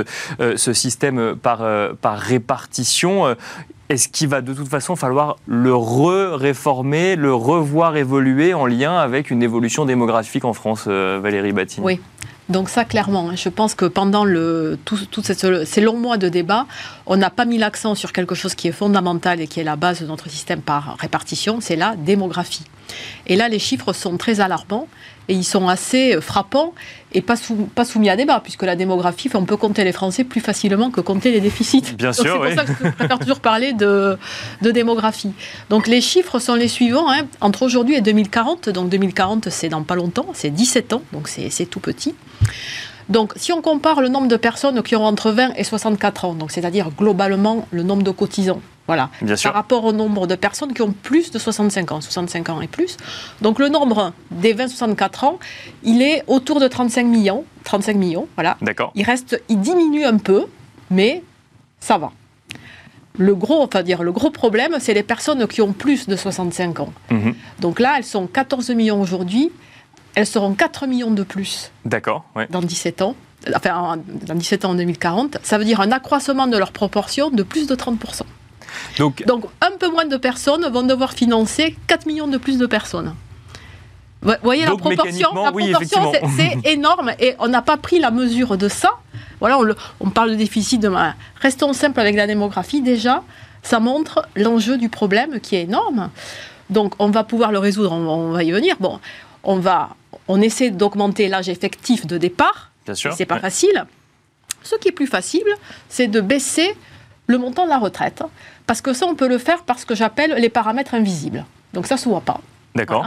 ce 0.56 0.72
système 0.72 1.34
par, 1.36 1.66
par 2.00 2.18
répartition, 2.18 3.34
est-ce 3.88 4.08
qu'il 4.08 4.28
va 4.28 4.40
de 4.40 4.54
toute 4.54 4.68
façon 4.68 4.96
falloir 4.96 5.36
le 5.46 5.74
re-réformer, 5.74 7.16
le 7.16 7.34
revoir 7.34 7.96
évoluer 7.96 8.54
en 8.54 8.66
lien 8.66 8.96
avec 8.96 9.30
une 9.30 9.42
évolution 9.42 9.84
démographique 9.84 10.44
en 10.44 10.52
France, 10.52 10.86
Valérie 10.86 11.52
Battini 11.52 11.84
Oui, 11.84 12.00
donc 12.48 12.68
ça, 12.68 12.84
clairement, 12.84 13.30
hein, 13.30 13.36
je 13.36 13.48
pense 13.48 13.74
que 13.74 13.86
pendant 13.86 14.24
le, 14.24 14.78
tous 14.84 15.08
ces 15.64 15.80
longs 15.80 15.96
mois 15.96 16.18
de 16.18 16.28
débat, 16.28 16.66
on 17.06 17.16
n'a 17.16 17.30
pas 17.30 17.46
mis 17.46 17.56
l'accent 17.56 17.94
sur 17.94 18.12
quelque 18.12 18.34
chose 18.34 18.54
qui 18.54 18.68
est 18.68 18.72
fondamental 18.72 19.40
et 19.40 19.46
qui 19.46 19.60
est 19.60 19.64
la 19.64 19.76
base 19.76 20.00
de 20.00 20.06
notre 20.06 20.28
système 20.28 20.60
par 20.60 20.96
répartition, 20.98 21.58
c'est 21.60 21.76
la 21.76 21.96
démographie. 21.96 22.64
Et 23.26 23.36
là, 23.36 23.48
les 23.48 23.58
chiffres 23.58 23.94
sont 23.94 24.18
très 24.18 24.40
alarmants 24.40 24.88
et 25.28 25.34
ils 25.34 25.44
sont 25.44 25.68
assez 25.68 26.20
frappants 26.20 26.74
et 27.12 27.22
pas, 27.22 27.36
pas 27.74 27.84
soumis 27.84 28.10
à 28.10 28.16
débat, 28.16 28.40
puisque 28.40 28.64
la 28.64 28.76
démographie, 28.76 29.30
on 29.34 29.44
peut 29.44 29.56
compter 29.56 29.84
les 29.84 29.92
Français 29.92 30.24
plus 30.24 30.40
facilement 30.40 30.90
que 30.90 31.00
compter 31.00 31.30
les 31.30 31.40
déficits. 31.40 31.94
Bien 31.96 32.12
sûr, 32.12 32.24
C'est 32.24 32.54
pour 32.54 32.58
ça 32.58 32.64
que 32.64 32.84
je 32.84 32.90
préfère 32.90 33.18
toujours 33.18 33.40
parler 33.40 33.72
de, 33.72 34.18
de, 34.60 34.70
démographie. 34.70 35.32
Donc 35.70 35.86
les 35.86 36.00
chiffres 36.00 36.38
sont 36.38 36.56
les 36.56 36.68
suivants. 36.68 37.10
Hein. 37.10 37.22
Entre 37.40 37.62
aujourd'hui 37.62 37.94
et 37.94 38.00
2040, 38.00 38.68
donc 38.68 38.90
2040 38.90 39.48
c'est 39.48 39.68
dans 39.68 39.82
pas 39.82 39.94
longtemps, 39.94 40.26
c'est 40.34 40.50
17 40.50 40.92
ans, 40.92 41.02
donc 41.12 41.28
c'est 41.28 41.66
tout 41.66 41.80
petit. 41.80 42.14
Donc, 43.08 43.32
si 43.36 43.52
on 43.52 43.60
compare 43.60 44.00
le 44.00 44.08
nombre 44.08 44.28
de 44.28 44.36
personnes 44.36 44.82
qui 44.82 44.96
ont 44.96 45.04
entre 45.04 45.30
20 45.30 45.54
et 45.56 45.64
64 45.64 46.24
ans, 46.24 46.34
donc 46.34 46.50
c'est-à-dire 46.50 46.90
globalement 46.90 47.66
le 47.70 47.82
nombre 47.82 48.02
de 48.02 48.10
cotisants, 48.10 48.60
voilà, 48.86 49.10
par 49.42 49.54
rapport 49.54 49.84
au 49.84 49.92
nombre 49.92 50.26
de 50.26 50.34
personnes 50.34 50.74
qui 50.74 50.82
ont 50.82 50.92
plus 50.92 51.30
de 51.30 51.38
65 51.38 51.92
ans, 51.92 52.00
65 52.00 52.48
ans 52.50 52.60
et 52.60 52.66
plus. 52.66 52.96
Donc, 53.40 53.58
le 53.58 53.68
nombre 53.68 54.12
des 54.30 54.54
20-64 54.54 55.24
ans, 55.24 55.38
il 55.82 56.02
est 56.02 56.22
autour 56.26 56.60
de 56.60 56.68
35 56.68 57.06
millions, 57.06 57.44
35 57.64 57.96
millions, 57.96 58.26
voilà. 58.36 58.56
D'accord. 58.60 58.92
Il 58.94 59.04
reste, 59.04 59.42
il 59.48 59.60
diminue 59.60 60.04
un 60.04 60.18
peu, 60.18 60.46
mais 60.90 61.22
ça 61.80 61.98
va. 61.98 62.12
Le 63.16 63.34
gros, 63.34 63.62
enfin 63.62 63.82
dire, 63.82 64.02
le 64.02 64.12
gros 64.12 64.30
problème, 64.30 64.76
c'est 64.80 64.94
les 64.94 65.04
personnes 65.04 65.46
qui 65.46 65.62
ont 65.62 65.72
plus 65.72 66.08
de 66.08 66.16
65 66.16 66.80
ans. 66.80 66.92
Mhm. 67.10 67.34
Donc 67.60 67.80
là, 67.80 67.94
elles 67.96 68.04
sont 68.04 68.26
14 68.26 68.70
millions 68.70 69.00
aujourd'hui 69.00 69.52
elles 70.14 70.26
seront 70.26 70.54
4 70.54 70.86
millions 70.86 71.10
de 71.10 71.22
plus. 71.22 71.70
D'accord, 71.84 72.24
Dans 72.50 72.62
17 72.62 73.02
ans. 73.02 73.16
Enfin, 73.54 73.98
dans 74.26 74.34
17 74.34 74.64
ans 74.64 74.70
en 74.70 74.74
2040. 74.74 75.38
Ça 75.42 75.58
veut 75.58 75.64
dire 75.64 75.80
un 75.80 75.92
accroissement 75.92 76.46
de 76.46 76.56
leur 76.56 76.72
proportion 76.72 77.30
de 77.30 77.42
plus 77.42 77.66
de 77.66 77.74
30%. 77.74 78.22
Donc, 78.98 79.24
Donc 79.26 79.44
un 79.60 79.72
peu 79.78 79.88
moins 79.90 80.06
de 80.06 80.16
personnes 80.16 80.66
vont 80.68 80.82
devoir 80.82 81.12
financer 81.12 81.76
4 81.86 82.06
millions 82.06 82.28
de 82.28 82.38
plus 82.38 82.58
de 82.58 82.66
personnes. 82.66 83.14
Vous 84.22 84.32
voyez 84.42 84.64
la 84.64 84.74
proportion, 84.74 85.34
la 85.34 85.52
proportion 85.52 86.12
c'est 86.34 86.56
énorme 86.72 87.12
et 87.20 87.34
on 87.38 87.48
n'a 87.48 87.60
pas 87.60 87.76
pris 87.76 87.98
la 87.98 88.10
mesure 88.10 88.56
de 88.56 88.68
ça. 88.68 88.92
Voilà, 89.38 89.58
on, 89.58 89.66
on 90.00 90.08
parle 90.08 90.30
de 90.30 90.36
déficit 90.36 90.80
de. 90.80 90.90
Restons 91.42 91.74
simples 91.74 92.00
avec 92.00 92.16
la 92.16 92.26
démographie 92.26 92.80
déjà. 92.80 93.22
Ça 93.62 93.80
montre 93.80 94.26
l'enjeu 94.34 94.78
du 94.78 94.88
problème 94.88 95.40
qui 95.40 95.56
est 95.56 95.62
énorme. 95.62 96.10
Donc 96.70 96.94
on 96.98 97.10
va 97.10 97.24
pouvoir 97.24 97.52
le 97.52 97.58
résoudre, 97.58 97.92
on, 97.92 98.08
on 98.08 98.32
va 98.32 98.42
y 98.44 98.50
venir. 98.50 98.76
Bon, 98.80 98.98
on 99.42 99.56
va 99.56 99.90
on 100.28 100.40
essaie 100.40 100.70
d'augmenter 100.70 101.28
l'âge 101.28 101.48
effectif 101.48 102.06
de 102.06 102.18
départ. 102.18 102.70
Bien 102.84 102.94
sûr. 102.94 103.12
C'est 103.14 103.26
pas 103.26 103.38
facile. 103.38 103.84
Ce 104.62 104.76
qui 104.76 104.88
est 104.88 104.92
plus 104.92 105.06
facile, 105.06 105.46
c'est 105.88 106.08
de 106.08 106.20
baisser 106.20 106.74
le 107.26 107.38
montant 107.38 107.64
de 107.64 107.70
la 107.70 107.78
retraite. 107.78 108.22
Parce 108.66 108.80
que 108.80 108.92
ça, 108.92 109.06
on 109.06 109.14
peut 109.14 109.28
le 109.28 109.38
faire 109.38 109.62
parce 109.64 109.84
que 109.84 109.94
j'appelle 109.94 110.34
les 110.38 110.48
paramètres 110.48 110.94
invisibles. 110.94 111.44
Donc 111.72 111.86
ça 111.86 111.96
ne 111.96 112.00
se 112.00 112.08
voit 112.08 112.20
pas. 112.20 112.40
D'accord, 112.74 113.06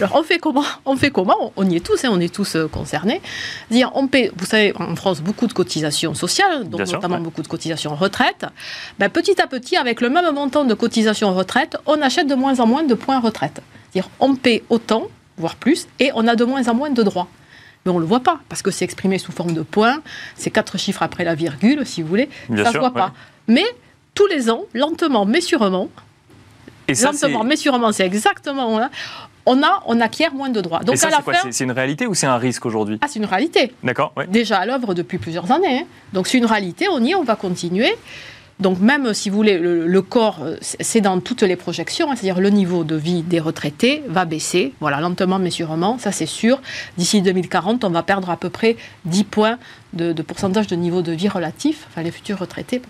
Alors 0.00 0.14
on 0.14 0.22
fait 0.22 0.38
comment 0.38 0.62
On 0.84 0.96
fait 0.96 1.10
comment? 1.10 1.52
On 1.56 1.68
y 1.68 1.74
est 1.74 1.84
tous, 1.84 2.04
hein, 2.04 2.10
on 2.12 2.20
est 2.20 2.32
tous 2.32 2.54
euh, 2.54 2.68
concernés. 2.68 3.20
Dire, 3.68 3.90
on 3.96 4.06
paie, 4.06 4.30
vous 4.36 4.46
savez, 4.46 4.72
en 4.76 4.94
France, 4.94 5.20
beaucoup 5.22 5.48
de 5.48 5.52
cotisations 5.52 6.14
sociales, 6.14 6.68
donc 6.68 6.86
notamment 6.86 7.18
beaucoup 7.18 7.42
de 7.42 7.48
cotisations 7.48 7.96
retraite. 7.96 8.46
Ben, 9.00 9.08
petit 9.08 9.40
à 9.42 9.48
petit, 9.48 9.76
avec 9.76 10.00
le 10.02 10.08
même 10.08 10.32
montant 10.32 10.64
de 10.64 10.72
cotisations 10.72 11.34
retraite, 11.34 11.76
on 11.86 12.00
achète 12.00 12.28
de 12.28 12.36
moins 12.36 12.60
en 12.60 12.66
moins 12.68 12.84
de 12.84 12.94
points 12.94 13.18
retraite. 13.18 13.60
Dire, 13.92 14.08
on 14.20 14.36
paie 14.36 14.62
autant 14.70 15.08
voire 15.38 15.56
plus, 15.56 15.86
et 16.00 16.10
on 16.14 16.26
a 16.26 16.36
de 16.36 16.44
moins 16.44 16.66
en 16.68 16.74
moins 16.74 16.90
de 16.90 17.02
droits. 17.02 17.28
Mais 17.84 17.92
on 17.92 17.96
ne 17.96 18.00
le 18.00 18.06
voit 18.06 18.20
pas, 18.20 18.40
parce 18.48 18.62
que 18.62 18.70
c'est 18.70 18.84
exprimé 18.84 19.18
sous 19.18 19.32
forme 19.32 19.52
de 19.52 19.62
points, 19.62 20.02
c'est 20.36 20.50
quatre 20.50 20.78
chiffres 20.78 21.02
après 21.02 21.24
la 21.24 21.34
virgule, 21.34 21.86
si 21.86 22.02
vous 22.02 22.08
voulez, 22.08 22.28
ça 22.48 22.54
ne 22.54 22.64
se 22.64 22.78
voit 22.78 22.92
pas. 22.92 23.12
Mais 23.46 23.64
tous 24.14 24.26
les 24.26 24.50
ans, 24.50 24.64
lentement 24.74 25.24
mais 25.24 25.40
sûrement, 25.40 25.88
et 26.88 26.94
lentement 26.94 27.44
mais 27.44 27.56
sûrement, 27.56 27.92
c'est 27.92 28.04
exactement... 28.04 28.78
Hein, 28.80 28.90
on, 29.50 29.62
a, 29.62 29.82
on 29.86 29.98
acquiert 30.00 30.34
moins 30.34 30.50
de 30.50 30.60
droits. 30.60 30.80
Donc 30.80 30.98
ça, 30.98 31.08
c'est 31.50 31.64
une 31.64 31.72
réalité 31.72 32.06
ou 32.06 32.14
c'est 32.14 32.26
un 32.26 32.36
risque 32.36 32.66
aujourd'hui? 32.66 32.98
Ah, 33.00 33.06
c'est 33.08 33.18
une 33.18 33.24
réalité. 33.24 33.72
D'accord. 33.82 34.12
Déjà 34.28 34.58
à 34.58 34.66
l'œuvre 34.66 34.92
depuis 34.92 35.16
plusieurs 35.16 35.50
années. 35.50 35.80
Hein. 35.80 35.86
Donc 36.12 36.26
c'est 36.26 36.36
une 36.36 36.44
réalité, 36.44 36.86
on 36.90 37.02
y 37.02 37.12
est, 37.12 37.14
on 37.14 37.24
va 37.24 37.34
continuer. 37.34 37.94
Donc 38.60 38.80
même 38.80 39.14
si 39.14 39.30
vous 39.30 39.36
voulez, 39.36 39.58
le, 39.58 40.02
corps, 40.02 40.40
euh, 40.42 40.56
c'est 40.60 41.00
dans 41.00 41.20
toutes 41.20 41.42
les 41.42 41.54
projections, 41.54 42.10
hein, 42.10 42.16
c'est-à-dire 42.16 42.40
le 42.40 42.50
niveau 42.50 42.82
de 42.82 42.96
vie 42.96 43.22
des 43.22 43.38
retraités 43.38 44.02
va 44.08 44.24
baisser, 44.24 44.72
voilà, 44.80 45.00
lentement 45.00 45.38
mais 45.38 45.50
sûrement, 45.50 45.98
ça 45.98 46.10
c'est 46.10 46.26
sûr. 46.26 46.60
D'ici 46.96 47.22
2040, 47.22 47.84
on 47.84 47.90
va 47.90 48.02
perdre 48.02 48.30
à 48.30 48.36
peu 48.36 48.50
près 48.50 48.76
10 49.04 49.24
points 49.24 49.58
de, 49.92 50.12
pourcentage 50.22 50.66
de 50.66 50.76
niveau 50.76 51.02
de 51.02 51.12
vie 51.12 51.28
relatif, 51.28 51.86
enfin 51.88 52.02
les 52.02 52.10
futurs 52.10 52.38
retraités. 52.38 52.82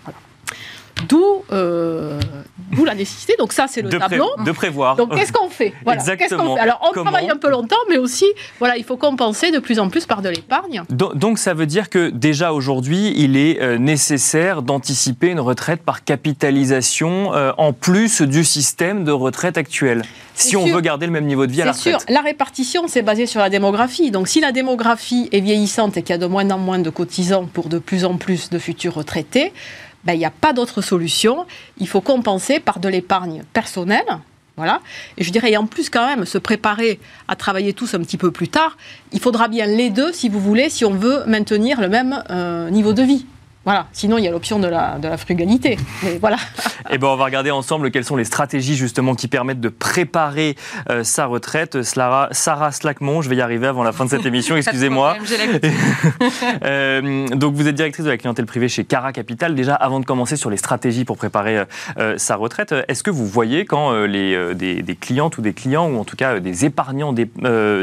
Euh, 1.51 2.19
d'où 2.71 2.85
la 2.85 2.93
nécessité. 2.93 3.33
Donc 3.39 3.53
ça, 3.53 3.65
c'est 3.67 3.81
le 3.81 3.89
tableau. 3.89 4.29
de 4.45 4.51
prévoir. 4.51 4.95
Donc 4.95 5.15
qu'est-ce 5.15 5.33
qu'on 5.33 5.49
fait, 5.49 5.73
voilà. 5.83 5.99
Exactement. 5.99 6.55
Alors 6.55 6.79
on 6.87 6.91
travaille 6.91 7.29
un 7.29 7.37
peu 7.37 7.49
longtemps, 7.49 7.75
mais 7.89 7.97
aussi, 7.97 8.25
voilà, 8.59 8.77
il 8.77 8.83
faut 8.83 8.97
compenser 8.97 9.51
de 9.51 9.59
plus 9.59 9.79
en 9.79 9.89
plus 9.89 10.05
par 10.05 10.21
de 10.21 10.29
l'épargne. 10.29 10.83
Donc, 10.89 11.39
ça 11.39 11.53
veut 11.53 11.65
dire 11.65 11.89
que 11.89 12.09
déjà 12.09 12.53
aujourd'hui, 12.53 13.13
il 13.15 13.37
est 13.37 13.61
euh, 13.61 13.77
nécessaire 13.77 14.61
d'anticiper 14.61 15.29
une 15.29 15.39
retraite 15.39 15.81
par 15.81 16.03
capitalisation 16.03 17.33
euh, 17.33 17.51
en 17.57 17.73
plus 17.73 18.21
du 18.21 18.43
système 18.43 19.03
de 19.03 19.11
retraite 19.11 19.57
actuel. 19.57 20.03
Si 20.35 20.55
on 20.55 20.65
veut 20.65 20.81
garder 20.81 21.05
le 21.05 21.11
même 21.11 21.25
niveau 21.25 21.45
de 21.47 21.51
vie 21.51 21.61
à 21.61 21.65
la 21.65 21.71
retraite. 21.71 21.95
C'est 21.99 22.05
sûr. 22.05 22.13
La 22.13 22.21
répartition, 22.21 22.83
c'est 22.87 23.01
basé 23.01 23.25
sur 23.25 23.41
la 23.41 23.49
démographie. 23.49 24.11
Donc 24.11 24.27
si 24.27 24.39
la 24.39 24.51
démographie 24.51 25.27
est 25.31 25.41
vieillissante 25.41 25.97
et 25.97 26.01
qu'il 26.01 26.11
y 26.11 26.13
a 26.13 26.17
de 26.17 26.25
moins 26.27 26.49
en 26.49 26.57
moins 26.57 26.79
de 26.79 26.89
cotisants 26.89 27.45
pour 27.45 27.67
de 27.67 27.77
plus 27.79 28.05
en 28.05 28.15
plus 28.15 28.49
de 28.49 28.57
futurs 28.57 28.93
retraités, 28.93 29.51
ben, 30.03 30.13
il 30.13 30.19
n'y 30.19 30.25
a 30.25 30.31
pas 30.31 30.53
d'autre 30.53 30.81
solution. 30.81 31.45
Il 31.77 31.87
faut 31.87 32.01
compenser 32.01 32.59
par 32.59 32.79
de 32.79 32.87
l'épargne 32.87 33.43
personnelle. 33.53 34.05
Voilà. 34.57 34.81
Et 35.17 35.23
je 35.23 35.31
dirais, 35.31 35.51
et 35.51 35.57
en 35.57 35.65
plus, 35.65 35.89
quand 35.89 36.05
même, 36.05 36.25
se 36.25 36.37
préparer 36.37 36.99
à 37.29 37.37
travailler 37.37 37.71
tous 37.71 37.93
un 37.93 37.99
petit 37.99 38.17
peu 38.17 38.29
plus 38.29 38.49
tard, 38.49 38.75
il 39.13 39.21
faudra 39.21 39.47
bien 39.47 39.65
les 39.65 39.89
deux, 39.89 40.11
si 40.11 40.27
vous 40.27 40.41
voulez, 40.41 40.69
si 40.69 40.83
on 40.83 40.91
veut 40.91 41.23
maintenir 41.27 41.79
le 41.79 41.87
même 41.87 42.23
euh, 42.29 42.69
niveau 42.69 42.91
de 42.91 43.03
vie. 43.03 43.25
Voilà, 43.65 43.87
sinon 43.91 44.17
il 44.17 44.23
y 44.23 44.27
a 44.27 44.31
l'option 44.31 44.57
de 44.57 44.67
la, 44.67 44.97
de 44.99 45.07
la 45.07 45.17
frugalité. 45.17 45.77
Mais 46.03 46.17
voilà. 46.17 46.37
Et 46.89 46.95
eh 46.95 46.97
ben 46.97 47.07
on 47.07 47.17
va 47.17 47.25
regarder 47.25 47.51
ensemble 47.51 47.91
quelles 47.91 48.05
sont 48.05 48.15
les 48.15 48.23
stratégies 48.23 48.75
justement 48.75 49.15
qui 49.15 49.27
permettent 49.27 49.59
de 49.59 49.67
préparer 49.67 50.55
euh, 50.89 51.03
sa 51.03 51.25
retraite. 51.25 51.83
Sarah, 51.83 52.29
Sarah 52.31 52.71
Slackmont, 52.71 53.21
je 53.21 53.29
vais 53.29 53.35
y 53.35 53.41
arriver 53.41 53.67
avant 53.67 53.83
la 53.83 53.91
fin 53.91 54.05
de 54.05 54.09
cette 54.09 54.25
émission, 54.25 54.55
excusez-moi. 54.57 55.17
euh, 56.63 57.27
donc 57.27 57.53
vous 57.53 57.67
êtes 57.67 57.75
directrice 57.75 58.05
de 58.05 58.09
la 58.09 58.17
clientèle 58.17 58.45
privée 58.45 58.69
chez 58.69 58.85
Cara 58.85 59.11
Capital. 59.11 59.55
Déjà, 59.55 59.75
avant 59.75 59.99
de 59.99 60.05
commencer 60.05 60.37
sur 60.37 60.49
les 60.49 60.57
stratégies 60.57 61.03
pour 61.03 61.17
préparer 61.17 61.65
euh, 61.97 62.17
sa 62.17 62.37
retraite, 62.37 62.73
est-ce 62.87 63.03
que 63.03 63.11
vous 63.11 63.27
voyez 63.27 63.65
quand 63.65 63.91
euh, 63.91 64.07
les, 64.07 64.55
des, 64.55 64.81
des, 64.81 64.95
clientes 64.95 65.37
ou 65.37 65.41
des 65.41 65.53
clients, 65.53 65.89
ou 65.89 65.99
en 65.99 66.05
tout 66.05 66.15
cas 66.15 66.39
des 66.39 66.63
épargnants 66.63 67.11
des, 67.11 67.29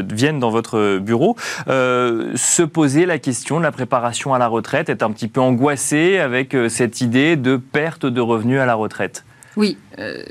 viennent 0.09 0.39
dans 0.39 0.49
votre 0.49 0.97
bureau, 0.97 1.35
se 1.67 2.63
poser 2.63 3.05
la 3.05 3.19
question 3.19 3.59
de 3.59 3.63
la 3.63 3.71
préparation 3.71 4.33
à 4.33 4.39
la 4.39 4.47
retraite, 4.47 4.89
être 4.89 5.03
un 5.03 5.11
petit 5.11 5.27
peu 5.27 5.39
avec 5.69 6.53
euh, 6.53 6.69
cette 6.69 7.01
idée 7.01 7.35
de 7.35 7.57
perte 7.57 8.05
de 8.05 8.21
revenus 8.21 8.59
à 8.59 8.65
la 8.65 8.75
retraite 8.75 9.25
Oui. 9.55 9.77
Euh, 9.99 10.23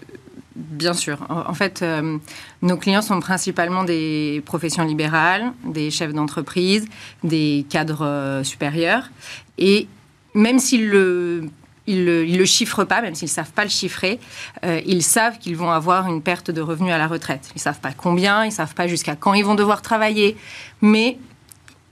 bien 0.54 0.94
sûr. 0.94 1.18
En, 1.28 1.52
fait, 1.52 1.82
euh, 1.82 2.18
nos 2.62 2.76
clients 2.76 3.02
sont 3.02 3.20
principalement 3.20 3.84
des 3.84 4.42
professions 4.46 4.84
libérales, 4.84 5.52
des 5.64 5.90
chefs 5.90 6.14
d'entreprise, 6.14 6.86
des 7.22 7.66
cadres 7.68 8.40
supérieurs. 8.42 9.10
Et 9.58 9.88
même 10.34 10.58
s'ils 10.58 10.88
le 10.88 11.44
le, 11.88 12.24
le 12.24 12.44
chiffrent 12.44 12.82
pas, 12.82 13.00
même 13.00 13.14
s'ils 13.14 13.28
ne 13.28 13.34
savent 13.34 13.52
pas 13.52 13.62
le 13.62 13.70
chiffrer, 13.70 14.18
ils 14.64 15.04
savent 15.04 15.38
qu'ils 15.38 15.56
vont 15.56 15.70
avoir 15.70 16.08
une 16.08 16.20
perte 16.20 16.50
de 16.50 16.60
revenus 16.60 16.92
à 16.92 16.98
la 16.98 17.06
retraite. 17.06 17.48
Ils 17.54 17.58
ne 17.58 17.60
savent 17.60 17.78
pas 17.78 17.92
combien, 17.96 18.42
ils 18.42 18.48
ne 18.48 18.52
savent 18.52 18.74
pas 18.74 18.88
jusqu'à 18.88 19.14
quand 19.14 19.34
ils 19.34 19.44
vont 19.44 19.54
devoir 19.54 19.82
travailler, 19.82 20.36
mais 20.82 21.16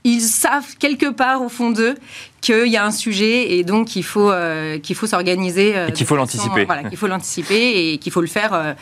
ils 0.05 0.21
savent 0.21 0.77
quelque 0.77 1.07
part 1.07 1.41
au 1.41 1.49
fond 1.49 1.71
d'eux 1.71 1.95
qu'il 2.39 2.67
y 2.67 2.77
a 2.77 2.85
un 2.85 2.91
sujet 2.91 3.55
et 3.55 3.63
donc 3.63 3.87
qu'il 3.87 4.03
faut, 4.03 4.31
euh, 4.31 4.77
qu'il 4.77 4.95
faut 4.95 5.07
s'organiser. 5.07 5.75
Euh, 5.75 5.89
qu'il 5.89 6.05
faut 6.05 6.15
l'anticiper. 6.15 6.63
Voilà, 6.63 6.83
qu'il 6.83 6.97
faut 6.97 7.07
l'anticiper 7.07 7.91
et 7.91 7.97
qu'il 7.97 8.11
faut 8.11 8.21
le 8.21 8.27
faire 8.27 8.53
euh, 8.53 8.73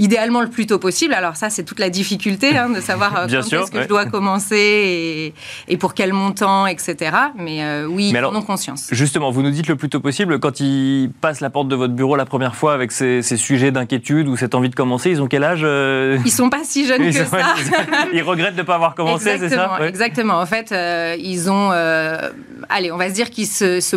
idéalement 0.00 0.40
le 0.40 0.48
plus 0.48 0.66
tôt 0.66 0.78
possible. 0.78 1.14
Alors 1.14 1.36
ça, 1.36 1.50
c'est 1.50 1.62
toute 1.62 1.78
la 1.78 1.90
difficulté 1.90 2.56
hein, 2.56 2.70
de 2.70 2.80
savoir 2.80 3.14
euh, 3.16 3.26
quand 3.30 3.38
est-ce 3.38 3.70
que 3.70 3.82
je 3.82 3.88
dois 3.88 4.06
commencer 4.06 5.32
et, 5.68 5.76
pour 5.76 5.94
quel 5.94 6.12
montant, 6.12 6.66
etc. 6.66 7.16
Mais 7.36 7.62
euh, 7.62 7.86
oui, 7.86 8.10
Mais 8.12 8.18
alors, 8.18 8.32
conscience. 8.44 8.88
Justement, 8.90 9.30
vous 9.30 9.42
nous 9.42 9.50
dites 9.50 9.68
le 9.68 9.76
plus 9.76 9.90
tôt 9.90 10.00
possible, 10.00 10.40
quand 10.40 10.60
ils 10.60 11.10
passent 11.20 11.40
la 11.40 11.50
porte 11.50 11.68
de 11.68 11.76
votre 11.76 11.92
bureau 11.92 12.16
la 12.16 12.24
première 12.24 12.56
fois 12.56 12.72
avec 12.72 12.90
ces, 12.90 13.22
sujets 13.22 13.70
d'inquiétude 13.70 14.26
ou 14.26 14.36
cette 14.36 14.54
envie 14.54 14.70
de 14.70 14.74
commencer, 14.74 15.10
ils 15.10 15.22
ont 15.22 15.26
quel 15.26 15.44
âge 15.44 15.60
euh 15.62 16.18
Ils 16.24 16.32
sont 16.32 16.50
pas 16.50 16.64
si 16.64 16.86
jeunes 16.86 17.04
que 17.04 17.12
ça. 17.12 17.54
ils 18.12 18.22
regrettent 18.22 18.56
de 18.56 18.62
ne 18.62 18.66
pas 18.66 18.74
avoir 18.74 18.94
commencé, 18.94 19.38
c'est 19.38 19.50
ça? 19.50 19.78
Exactement. 19.86 20.40
En 20.40 20.46
fait, 20.46 20.74
ils 21.18 21.50
ont... 21.50 21.70
allez, 21.70 22.90
on 22.90 22.96
va 22.96 23.08
se 23.10 23.14
dire 23.14 23.30
qu'ils 23.30 23.46
se, 23.46 23.80
se 23.80 23.96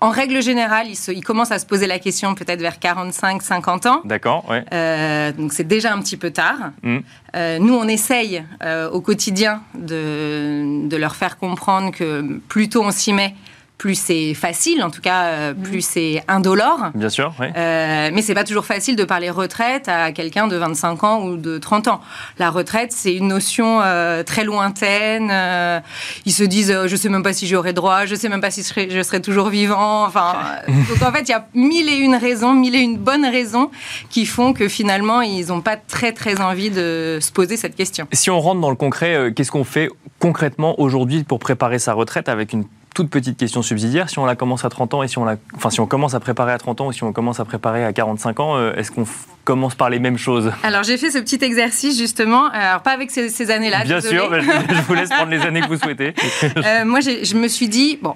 en 0.00 0.10
règle 0.10 0.42
générale, 0.42 0.88
il, 0.88 1.24
commence 1.24 1.50
à 1.50 1.58
se 1.58 1.64
poser 1.64 1.86
la 1.86 1.98
question 1.98 2.34
peut-être 2.34 2.60
vers 2.60 2.78
45-50 2.78 3.88
ans. 3.88 4.00
D'accord, 4.04 4.44
oui. 4.50 4.58
Euh, 4.72 5.32
donc 5.32 5.52
c'est 5.52 5.66
déjà 5.66 5.92
un 5.92 6.00
petit 6.00 6.16
peu 6.16 6.30
tard. 6.30 6.72
Mm. 6.82 6.98
Euh, 7.36 7.58
nous, 7.58 7.74
on 7.74 7.88
essaye 7.88 8.44
euh, 8.62 8.90
au 8.90 9.00
quotidien 9.00 9.62
de, 9.74 10.86
de, 10.86 10.96
leur 10.96 11.16
faire 11.16 11.38
comprendre 11.38 11.90
que 11.90 12.38
plus 12.48 12.68
tôt 12.68 12.82
on 12.84 12.90
s'y 12.90 13.12
met, 13.12 13.34
plus 13.78 13.96
c'est 13.96 14.34
facile, 14.34 14.82
en 14.82 14.90
tout 14.90 15.00
cas, 15.00 15.24
euh, 15.24 15.54
plus 15.54 15.82
c'est 15.82 16.22
indolore. 16.28 16.90
Bien 16.94 17.08
sûr, 17.08 17.34
oui. 17.40 17.46
Euh, 17.56 18.10
mais 18.12 18.22
c'est 18.22 18.34
pas 18.34 18.44
toujours 18.44 18.64
facile 18.64 18.94
de 18.96 19.04
parler 19.04 19.30
retraite 19.30 19.88
à 19.88 20.12
quelqu'un 20.12 20.46
de 20.46 20.56
25 20.56 21.04
ans 21.04 21.22
ou 21.24 21.36
de 21.36 21.58
30 21.58 21.88
ans. 21.88 22.00
La 22.38 22.50
retraite, 22.50 22.92
c'est 22.92 23.14
une 23.14 23.28
notion 23.28 23.80
euh, 23.82 24.22
très 24.22 24.44
lointaine. 24.44 25.28
Euh, 25.30 25.80
ils 26.24 26.32
se 26.32 26.44
disent, 26.44 26.86
je 26.86 26.96
sais 26.96 27.08
même 27.08 27.24
pas 27.24 27.32
si 27.32 27.46
j'aurai 27.46 27.72
droit, 27.72 28.06
je 28.06 28.14
sais 28.14 28.28
même 28.28 28.40
pas 28.40 28.50
si 28.50 28.62
je 28.62 28.68
serai, 28.68 28.88
je 28.90 29.02
serai 29.02 29.20
toujours 29.20 29.48
vivant. 29.48 30.04
Enfin, 30.04 30.34
donc 30.68 31.02
en 31.02 31.12
fait, 31.12 31.22
il 31.22 31.30
y 31.30 31.34
a 31.34 31.46
mille 31.54 31.88
et 31.88 31.96
une 31.96 32.14
raisons, 32.14 32.54
mille 32.54 32.76
et 32.76 32.80
une 32.80 32.96
bonnes 32.96 33.26
raisons 33.26 33.70
qui 34.08 34.24
font 34.24 34.52
que 34.52 34.68
finalement, 34.68 35.20
ils 35.20 35.48
n'ont 35.48 35.60
pas 35.60 35.76
très 35.76 36.12
très 36.12 36.40
envie 36.40 36.70
de 36.70 37.18
se 37.20 37.32
poser 37.32 37.56
cette 37.56 37.74
question. 37.74 38.06
Si 38.12 38.30
on 38.30 38.40
rentre 38.40 38.60
dans 38.60 38.70
le 38.70 38.76
concret, 38.76 39.32
qu'est-ce 39.34 39.50
qu'on 39.50 39.64
fait 39.64 39.90
concrètement 40.20 40.80
aujourd'hui 40.80 41.24
pour 41.24 41.40
préparer 41.40 41.78
sa 41.78 41.92
retraite 41.92 42.28
avec 42.28 42.52
une 42.52 42.64
toute 42.94 43.10
petite 43.10 43.36
question 43.36 43.60
subsidiaire, 43.60 44.08
si 44.08 44.20
on 44.20 44.24
la 44.24 44.36
commence 44.36 44.64
à 44.64 44.70
30 44.70 44.94
ans 44.94 45.02
et 45.02 45.08
si 45.08 45.18
on 45.18 45.24
la, 45.24 45.36
enfin 45.56 45.68
si 45.68 45.80
on 45.80 45.86
commence 45.86 46.14
à 46.14 46.20
préparer 46.20 46.52
à 46.52 46.58
30 46.58 46.80
ans 46.80 46.86
ou 46.86 46.92
si 46.92 47.02
on 47.02 47.12
commence 47.12 47.40
à 47.40 47.44
préparer 47.44 47.84
à 47.84 47.92
45 47.92 48.40
ans, 48.40 48.56
euh, 48.56 48.72
est-ce 48.76 48.92
qu'on 48.92 49.04
commence 49.44 49.74
par 49.74 49.90
les 49.90 49.98
mêmes 49.98 50.16
choses? 50.16 50.52
Alors 50.62 50.84
j'ai 50.84 50.96
fait 50.96 51.10
ce 51.10 51.18
petit 51.18 51.44
exercice 51.44 51.98
justement, 51.98 52.48
alors 52.50 52.82
pas 52.82 52.92
avec 52.92 53.10
ces, 53.10 53.50
années-là. 53.50 53.84
Bien 53.84 54.00
sûr, 54.00 54.32
je, 54.32 54.80
vous 54.82 54.94
laisse 54.94 55.10
prendre 55.10 55.30
les 55.30 55.42
années 55.42 55.60
que 55.60 55.68
vous 55.68 55.78
souhaitez. 55.78 56.14
Euh, 56.64 56.84
moi 56.84 57.00
je 57.00 57.36
me 57.36 57.48
suis 57.48 57.68
dit 57.68 57.98
bon, 58.00 58.14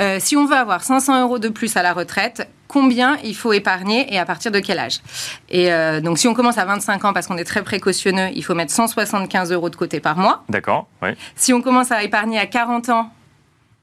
euh, 0.00 0.18
si 0.20 0.36
on 0.36 0.46
veut 0.46 0.56
avoir 0.56 0.82
500 0.82 1.22
euros 1.22 1.38
de 1.38 1.48
plus 1.48 1.76
à 1.76 1.82
la 1.82 1.92
retraite, 1.92 2.48
combien 2.66 3.16
il 3.24 3.34
faut 3.34 3.52
épargner 3.52 4.12
et 4.12 4.18
à 4.18 4.24
partir 4.24 4.52
de 4.52 4.60
quel 4.60 4.78
âge? 4.78 5.00
Et 5.48 5.70
donc, 6.02 6.18
si 6.18 6.28
on 6.28 6.34
commence 6.34 6.58
à 6.58 6.64
25 6.64 7.04
ans, 7.04 7.12
parce 7.12 7.26
qu'on 7.26 7.38
est 7.38 7.44
très 7.44 7.62
précautionneux, 7.62 8.28
il 8.34 8.44
faut 8.44 8.54
mettre 8.54 8.72
175 8.72 9.52
euros 9.52 9.70
de 9.70 9.76
côté 9.76 10.00
par 10.00 10.16
mois. 10.16 10.44
D'accord. 10.48 10.86
Oui. 11.02 11.10
Si 11.34 11.52
on 11.52 11.62
commence 11.62 11.90
à 11.92 12.02
épargner 12.02 12.38
à 12.38 12.46
40 12.46 12.90
ans, 12.90 13.10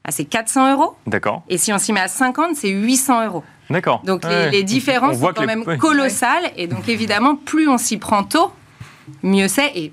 ah, 0.08 0.12
c'est 0.12 0.24
400 0.24 0.72
euros? 0.72 0.96
D'accord. 1.08 1.42
Et 1.48 1.58
si 1.58 1.72
on 1.72 1.78
s'y 1.78 1.92
met 1.92 1.98
à 1.98 2.06
50, 2.06 2.54
c'est 2.54 2.68
800 2.68 3.26
euros. 3.26 3.42
D'accord. 3.68 4.02
Donc 4.04 4.22
les, 4.24 4.62
différences 4.62 5.18
sont 5.18 5.32
quand 5.34 5.44
même 5.44 5.64
colossales. 5.78 6.52
Et 6.56 6.68
donc 6.68 6.88
évidemment, 6.88 7.34
plus 7.34 7.68
on 7.68 7.76
s'y 7.76 7.96
prend 7.96 8.22
tôt, 8.22 8.52
mieux 9.24 9.48
c'est. 9.48 9.72
Et 9.74 9.92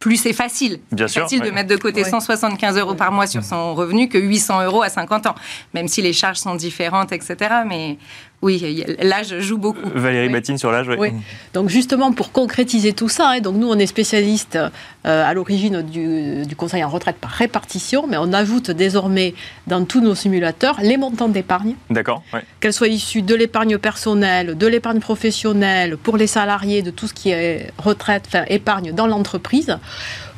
plus 0.00 0.16
c'est 0.16 0.34
facile. 0.34 0.80
Bien 0.90 1.08
sûr. 1.08 1.22
facile 1.22 1.40
de 1.40 1.50
mettre 1.50 1.70
de 1.70 1.76
côté 1.76 2.04
175 2.04 2.76
euros 2.76 2.94
par 2.94 3.10
mois 3.10 3.26
sur 3.26 3.42
son 3.42 3.74
revenu 3.74 4.10
que 4.10 4.18
800 4.18 4.64
euros 4.64 4.82
à 4.82 4.90
50 4.90 5.26
ans. 5.26 5.34
Même 5.72 5.88
si 5.88 6.02
les 6.02 6.12
charges 6.12 6.38
sont 6.38 6.54
différentes, 6.54 7.12
etc. 7.12 7.36
Mais 7.66 7.96
oui, 8.42 8.84
l'âge 9.00 9.38
joue 9.38 9.56
beaucoup. 9.56 9.88
Valérie 9.94 10.28
Batine 10.28 10.58
sur 10.58 10.72
l'âge, 10.72 10.88
oui. 10.98 11.12
Donc 11.54 11.68
justement, 11.68 12.12
pour 12.12 12.32
concrétiser 12.32 12.92
tout 12.92 13.08
ça, 13.08 13.30
hein, 13.30 13.40
donc 13.40 13.54
nous, 13.54 13.68
on 13.68 13.78
est 13.78 13.86
spécialiste 13.86 14.56
euh, 14.56 14.70
à 15.04 15.32
l'origine 15.32 15.82
du, 15.82 16.56
conseil 16.56 16.82
en 16.82 16.88
retraite 16.88 17.16
par 17.16 17.30
répartition, 17.30 18.06
mais 18.08 18.16
on 18.18 18.32
ajoute 18.32 18.72
désormais 18.72 19.34
dans 19.68 19.84
tous 19.84 20.00
nos 20.00 20.16
simulateurs 20.16 20.80
les 20.82 20.96
montants 20.96 21.28
d'épargne. 21.28 21.76
D'accord. 21.88 22.24
Qu'elles 22.58 22.72
soient 22.72 22.88
issues 22.88 23.22
de 23.22 23.36
l'épargne 23.36 23.78
personnelle, 23.78 24.58
de 24.58 24.66
l'épargne 24.66 24.98
professionnelle, 24.98 25.96
pour 25.96 26.16
les 26.16 26.26
salariés, 26.26 26.82
de 26.82 26.90
tout 26.90 27.06
ce 27.06 27.14
qui 27.14 27.30
est 27.30 27.70
retraite, 27.78 28.24
enfin 28.26 28.44
épargne 28.48 28.90
dans 28.90 29.06
l'entreprise, 29.06 29.78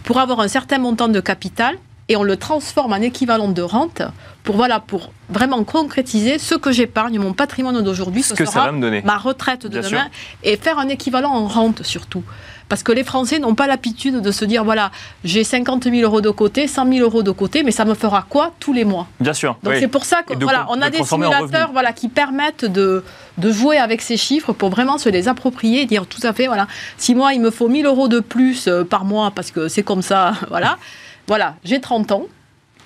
pour 0.03 0.19
avoir 0.19 0.40
un 0.40 0.49
certain 0.49 0.77
montant 0.77 1.09
de 1.09 1.21
capital 1.21 1.77
et 2.09 2.17
on 2.17 2.23
le 2.23 2.37
transforme 2.37 2.93
en 2.93 2.97
équivalent 2.97 3.49
de 3.49 3.62
rente 3.62 4.03
pour 4.43 4.57
voilà 4.57 4.79
pour 4.79 5.12
vraiment 5.31 5.64
concrétiser 5.64 6.38
ce 6.38 6.55
que 6.55 6.71
j'épargne, 6.71 7.19
mon 7.19 7.33
patrimoine 7.33 7.81
d'aujourd'hui, 7.83 8.23
ce, 8.23 8.35
que 8.35 8.45
sera 8.45 8.61
ça 8.61 8.67
va 8.67 8.73
me 8.73 8.81
donner. 8.81 9.03
ma 9.03 9.17
retraite 9.17 9.67
de 9.67 9.81
demain, 9.81 10.09
et 10.43 10.57
faire 10.57 10.79
un 10.79 10.88
équivalent 10.88 11.31
en 11.31 11.47
rente 11.47 11.83
surtout. 11.83 12.23
Parce 12.69 12.83
que 12.83 12.93
les 12.93 13.05
Français 13.05 13.38
n'ont 13.38 13.55
pas 13.55 13.67
l'habitude 13.67 14.21
de 14.21 14.33
se 14.33 14.45
dire 14.45 14.64
voilà, 14.64 14.90
j'ai 15.23 15.45
50 15.45 15.85
000 15.85 15.97
euros 15.97 16.21
de 16.21 16.31
côté, 16.31 16.67
100 16.67 16.93
000 16.93 17.05
euros 17.05 17.23
de 17.23 17.31
côté, 17.31 17.62
mais 17.62 17.71
ça 17.71 17.85
me 17.85 17.95
fera 17.95 18.25
quoi 18.29 18.53
tous 18.59 18.73
les 18.73 18.85
mois? 18.85 19.07
Bien 19.21 19.35
sûr. 19.35 19.57
Donc 19.62 19.75
c'est 19.79 19.88
pour 19.88 20.05
ça 20.05 20.23
qu'on 20.23 20.38
voilà, 20.38 20.67
on 20.71 20.81
a 20.81 20.90
des 20.90 21.03
simulateurs 21.03 21.73
voilà, 21.73 21.93
qui 21.93 22.09
permettent 22.09 22.64
de, 22.64 23.05
de 23.38 23.53
jouer 23.53 23.77
avec 23.77 24.03
ces 24.03 24.17
chiffres 24.17 24.53
pour 24.53 24.71
vraiment 24.71 24.99
se 24.99 25.09
les 25.09 25.29
approprier 25.29 25.83
et 25.83 25.87
dire 25.87 26.07
tout 26.07 26.21
à 26.23 26.33
fait 26.33 26.47
voilà, 26.47 26.67
si 26.97 27.14
moi 27.14 27.35
il 27.35 27.40
me 27.40 27.51
faut 27.51 27.69
1000 27.69 27.87
euros 27.87 28.09
de 28.09 28.21
plus 28.21 28.67
euh, 28.67 28.85
par 28.85 29.05
mois 29.05 29.31
parce 29.31 29.51
que 29.51 29.69
c'est 29.69 29.83
comme 29.83 30.03
ça, 30.03 30.33
voilà 30.49 30.79
voilà, 31.26 31.56
j'ai 31.64 31.80
30 31.80 32.12
ans. 32.12 32.26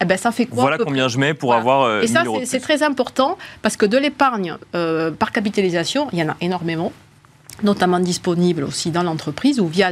Eh 0.01 0.05
ben, 0.05 0.17
ça 0.17 0.31
fait 0.31 0.47
quoi 0.47 0.63
Voilà 0.63 0.79
combien 0.79 1.09
je 1.09 1.19
mets 1.19 1.35
pour 1.35 1.55
avoir. 1.55 1.83
Euh, 1.83 2.03
et 2.03 2.07
ça, 2.07 2.23
c'est 2.45 2.61
très 2.61 2.83
important 2.85 3.37
parce 3.63 3.77
que 3.77 3.85
de 3.85 3.99
l'épargne 3.99 4.57
euh, 4.75 5.11
par 5.11 5.33
capitalisation, 5.33 6.09
il 6.13 6.21
y 6.21 6.23
en 6.23 6.29
a 6.29 6.37
énormément 6.41 6.93
notamment 7.63 8.01
disponible 8.01 8.65
aussi 8.65 8.91
dans 8.91 9.03
l'entreprise 9.03 9.61
ou 9.61 9.67
via 9.67 9.91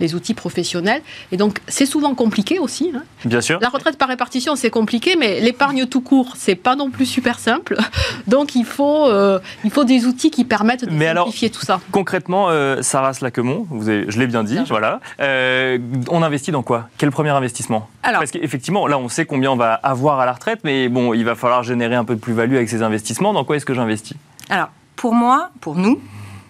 les 0.00 0.14
outils 0.14 0.34
professionnels. 0.34 1.02
Et 1.32 1.36
donc, 1.36 1.60
c'est 1.68 1.86
souvent 1.86 2.14
compliqué 2.14 2.58
aussi. 2.58 2.92
Hein. 2.94 3.02
Bien 3.24 3.40
sûr. 3.40 3.58
La 3.60 3.68
retraite 3.68 3.96
par 3.96 4.08
répartition, 4.08 4.56
c'est 4.56 4.70
compliqué, 4.70 5.16
mais 5.18 5.40
l'épargne 5.40 5.86
tout 5.86 6.00
court, 6.00 6.34
c'est 6.36 6.54
pas 6.54 6.76
non 6.76 6.90
plus 6.90 7.06
super 7.06 7.38
simple. 7.38 7.76
Donc, 8.26 8.54
il 8.54 8.64
faut, 8.64 9.06
euh, 9.08 9.38
il 9.64 9.70
faut 9.70 9.84
des 9.84 10.06
outils 10.06 10.30
qui 10.30 10.44
permettent 10.44 10.84
de 10.84 10.98
simplifier 10.98 11.50
tout 11.50 11.62
ça. 11.62 11.80
Concrètement, 11.90 12.46
euh, 12.50 12.82
Sarah 12.82 13.12
Slaquemont, 13.12 13.66
vous 13.70 13.88
avez, 13.88 14.06
je 14.08 14.18
l'ai 14.18 14.26
bien 14.26 14.44
dit, 14.44 14.58
voilà. 14.68 15.00
Euh, 15.20 15.78
on 16.08 16.22
investit 16.22 16.50
dans 16.50 16.62
quoi? 16.62 16.88
Quel 16.98 17.10
premier 17.10 17.30
investissement? 17.30 17.88
Alors, 18.02 18.20
Parce 18.20 18.30
qu'effectivement, 18.30 18.86
là, 18.86 18.98
on 18.98 19.08
sait 19.08 19.26
combien 19.26 19.50
on 19.50 19.56
va 19.56 19.74
avoir 19.74 20.20
à 20.20 20.26
la 20.26 20.32
retraite, 20.32 20.60
mais 20.64 20.88
bon, 20.88 21.14
il 21.14 21.24
va 21.24 21.34
falloir 21.34 21.62
générer 21.62 21.94
un 21.94 22.04
peu 22.04 22.14
de 22.14 22.20
plus-value 22.20 22.54
avec 22.54 22.68
ces 22.68 22.82
investissements. 22.82 23.32
Dans 23.32 23.44
quoi 23.44 23.56
est-ce 23.56 23.66
que 23.66 23.74
j'investis? 23.74 24.16
Alors, 24.48 24.68
pour 24.96 25.14
moi, 25.14 25.50
pour 25.60 25.76
nous, 25.76 26.00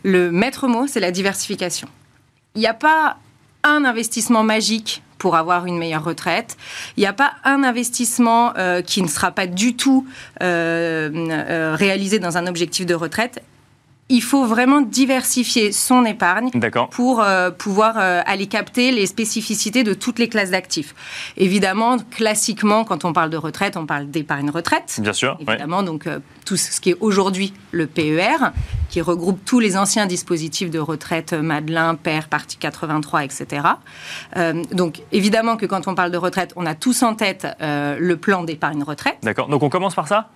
le 0.04 0.30
maître 0.30 0.68
mot, 0.68 0.86
c'est 0.86 1.00
la 1.00 1.10
diversification. 1.10 1.88
Il 2.54 2.60
n'y 2.60 2.68
a 2.68 2.74
pas 2.74 3.16
un 3.64 3.84
investissement 3.84 4.44
magique 4.44 5.02
pour 5.18 5.36
avoir 5.36 5.64
une 5.64 5.78
meilleure 5.78 6.04
retraite. 6.04 6.56
Il 6.96 7.00
n'y 7.00 7.06
a 7.06 7.14
pas 7.14 7.32
un 7.44 7.64
investissement 7.64 8.52
euh, 8.58 8.82
qui 8.82 9.00
ne 9.02 9.08
sera 9.08 9.30
pas 9.30 9.46
du 9.46 9.74
tout 9.74 10.06
euh, 10.42 11.10
euh, 11.14 11.74
réalisé 11.74 12.18
dans 12.18 12.36
un 12.36 12.46
objectif 12.46 12.84
de 12.84 12.94
retraite. 12.94 13.42
Il 14.10 14.22
faut 14.22 14.44
vraiment 14.44 14.82
diversifier 14.82 15.72
son 15.72 16.04
épargne 16.04 16.50
pour 16.90 17.22
euh, 17.22 17.50
pouvoir 17.50 17.94
euh, 17.96 18.20
aller 18.26 18.46
capter 18.46 18.92
les 18.92 19.06
spécificités 19.06 19.82
de 19.82 19.94
toutes 19.94 20.18
les 20.18 20.28
classes 20.28 20.50
d'actifs. 20.50 20.94
Évidemment, 21.38 21.96
classiquement, 22.10 22.84
quand 22.84 23.06
on 23.06 23.14
parle 23.14 23.30
de 23.30 23.38
retraite, 23.38 23.76
on 23.76 23.86
parle 23.86 24.10
d'épargne 24.10 24.50
retraite. 24.50 24.98
Bien 25.00 25.14
sûr. 25.14 25.38
Évidemment, 25.40 25.82
donc 25.82 26.06
euh, 26.06 26.18
tout 26.44 26.58
ce 26.58 26.80
qui 26.82 26.90
est 26.90 26.96
aujourd'hui 27.00 27.54
le 27.70 27.86
PER, 27.86 28.52
qui 28.90 29.00
regroupe 29.00 29.42
tous 29.44 29.58
les 29.58 29.76
anciens 29.76 30.06
dispositifs 30.06 30.70
de 30.70 30.78
retraite, 30.78 31.32
Madelin, 31.32 31.94
PER, 31.94 32.28
Partie 32.28 32.58
83, 32.58 33.24
etc. 33.24 33.66
donc 34.72 35.00
évidemment 35.10 35.56
que 35.56 35.66
quand 35.66 35.88
on 35.88 35.94
parle 35.94 36.10
de 36.10 36.16
retraite, 36.18 36.52
on 36.56 36.66
a 36.66 36.74
tous 36.74 37.02
en 37.02 37.14
tête 37.14 37.46
le 37.60 38.14
plan 38.14 38.44
d'épargne 38.44 38.82
retraite. 38.82 39.16
D'accord. 39.22 39.48
Donc 39.48 39.62
on 39.62 39.70
commence 39.70 39.94
par 39.94 40.06
ça? 40.06 40.28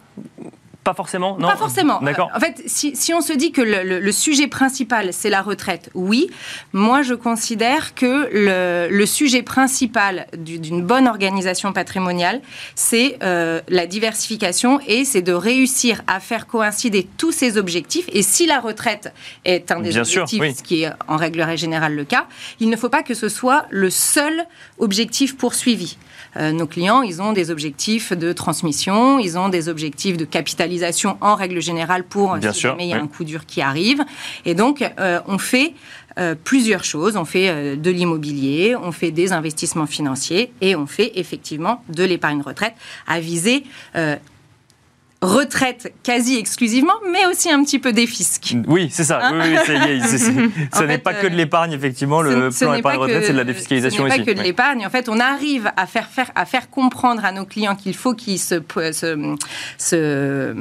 Pas 0.84 0.94
forcément 0.94 1.36
non 1.38 1.48
Pas 1.48 1.56
forcément. 1.56 2.00
D'accord. 2.00 2.30
En 2.34 2.40
fait, 2.40 2.62
si, 2.66 2.96
si, 2.96 3.12
on 3.12 3.20
se 3.20 3.32
dit 3.32 3.52
que 3.52 3.60
le, 3.60 4.12
sujet 4.12 4.46
principal, 4.46 5.12
c'est 5.12 5.28
la 5.28 5.42
retraite, 5.42 5.90
oui. 5.94 6.30
Moi, 6.72 7.02
je 7.02 7.14
considère 7.14 7.94
que 7.94 8.28
le, 8.32 8.88
le 8.90 9.06
sujet 9.06 9.42
principal 9.42 10.26
d'une 10.36 10.82
bonne 10.82 11.06
organisation 11.06 11.72
patrimoniale, 11.72 12.40
c'est 12.74 13.18
euh, 13.22 13.60
la 13.68 13.86
diversification 13.86 14.80
et 14.86 15.04
c'est 15.04 15.22
de 15.22 15.32
réussir 15.32 16.02
à 16.06 16.20
faire 16.20 16.46
coïncider 16.46 17.06
tous 17.18 17.32
ces 17.32 17.58
objectifs. 17.58 18.08
Et 18.12 18.22
si 18.22 18.46
la 18.46 18.60
retraite 18.60 19.12
est 19.44 19.70
un 19.70 19.80
des 19.80 19.98
objectifs, 19.98 20.42
ce 20.56 20.62
qui 20.62 20.84
est 20.84 20.90
en 21.06 21.16
règle 21.16 21.56
générale 21.56 21.94
le 21.94 22.04
cas, 22.04 22.26
il 22.60 22.70
ne 22.70 22.76
faut 22.76 22.88
pas 22.88 23.02
que 23.02 23.14
ce 23.14 23.28
soit 23.28 23.66
le 23.70 23.90
seul 23.90 24.46
objectif 24.78 25.36
poursuivi. 25.36 25.98
Euh, 26.38 26.52
nos 26.52 26.66
clients, 26.66 27.02
ils 27.02 27.20
ont 27.20 27.32
des 27.32 27.50
objectifs 27.50 28.12
de 28.12 28.32
transmission, 28.32 29.18
ils 29.18 29.38
ont 29.38 29.48
des 29.48 29.68
objectifs 29.68 30.16
de 30.16 30.24
capitalisation 30.24 31.18
en 31.20 31.34
règle 31.34 31.60
générale 31.60 32.04
pour 32.04 32.36
Bien 32.36 32.52
si 32.52 32.60
jamais 32.60 32.86
il 32.86 32.90
y 32.90 32.94
a 32.94 33.00
un 33.00 33.06
coup 33.06 33.24
dur 33.24 33.46
qui 33.46 33.60
arrive. 33.60 34.04
Et 34.44 34.54
donc, 34.54 34.82
euh, 35.00 35.20
on 35.26 35.38
fait 35.38 35.74
euh, 36.18 36.34
plusieurs 36.42 36.84
choses. 36.84 37.16
On 37.16 37.24
fait 37.24 37.76
de 37.76 37.90
l'immobilier, 37.90 38.76
on 38.76 38.92
fait 38.92 39.10
des 39.10 39.32
investissements 39.32 39.86
financiers 39.86 40.52
et 40.60 40.76
on 40.76 40.86
fait 40.86 41.12
effectivement 41.16 41.82
de 41.88 42.04
l'épargne 42.04 42.42
retraite 42.42 42.74
à 43.06 43.20
viser 43.20 43.64
retraite 45.20 45.92
quasi 46.04 46.36
exclusivement, 46.36 46.94
mais 47.10 47.26
aussi 47.26 47.50
un 47.50 47.64
petit 47.64 47.78
peu 47.78 47.92
des 47.92 48.06
fiscs. 48.06 48.54
Oui, 48.68 48.88
c'est 48.90 49.04
ça. 49.04 49.32
oui, 49.32 49.56
ce 49.66 50.82
n'est 50.84 50.98
pas 50.98 51.14
que 51.14 51.26
de 51.26 51.34
l'épargne, 51.34 51.72
effectivement. 51.72 52.22
Le 52.22 52.50
plan 52.50 52.74
épargne 52.74 52.98
retraite, 52.98 53.24
c'est 53.26 53.32
de 53.32 53.38
la 53.38 53.44
défiscalisation 53.44 54.04
aussi. 54.04 54.12
Ce 54.12 54.18
n'est 54.18 54.24
pas 54.24 54.32
que 54.32 54.38
de 54.38 54.42
l'épargne. 54.42 54.86
En 54.86 54.90
fait, 54.90 55.08
on 55.08 55.18
arrive 55.18 55.70
à 55.76 55.86
faire, 55.86 56.08
faire, 56.08 56.30
à 56.34 56.44
faire 56.44 56.70
comprendre 56.70 57.24
à 57.24 57.32
nos 57.32 57.44
clients 57.44 57.74
qu'il 57.74 57.96
faut 57.96 58.14
qu'ils 58.14 58.38
se, 58.38 58.62
se, 58.92 59.36
se 59.76 60.54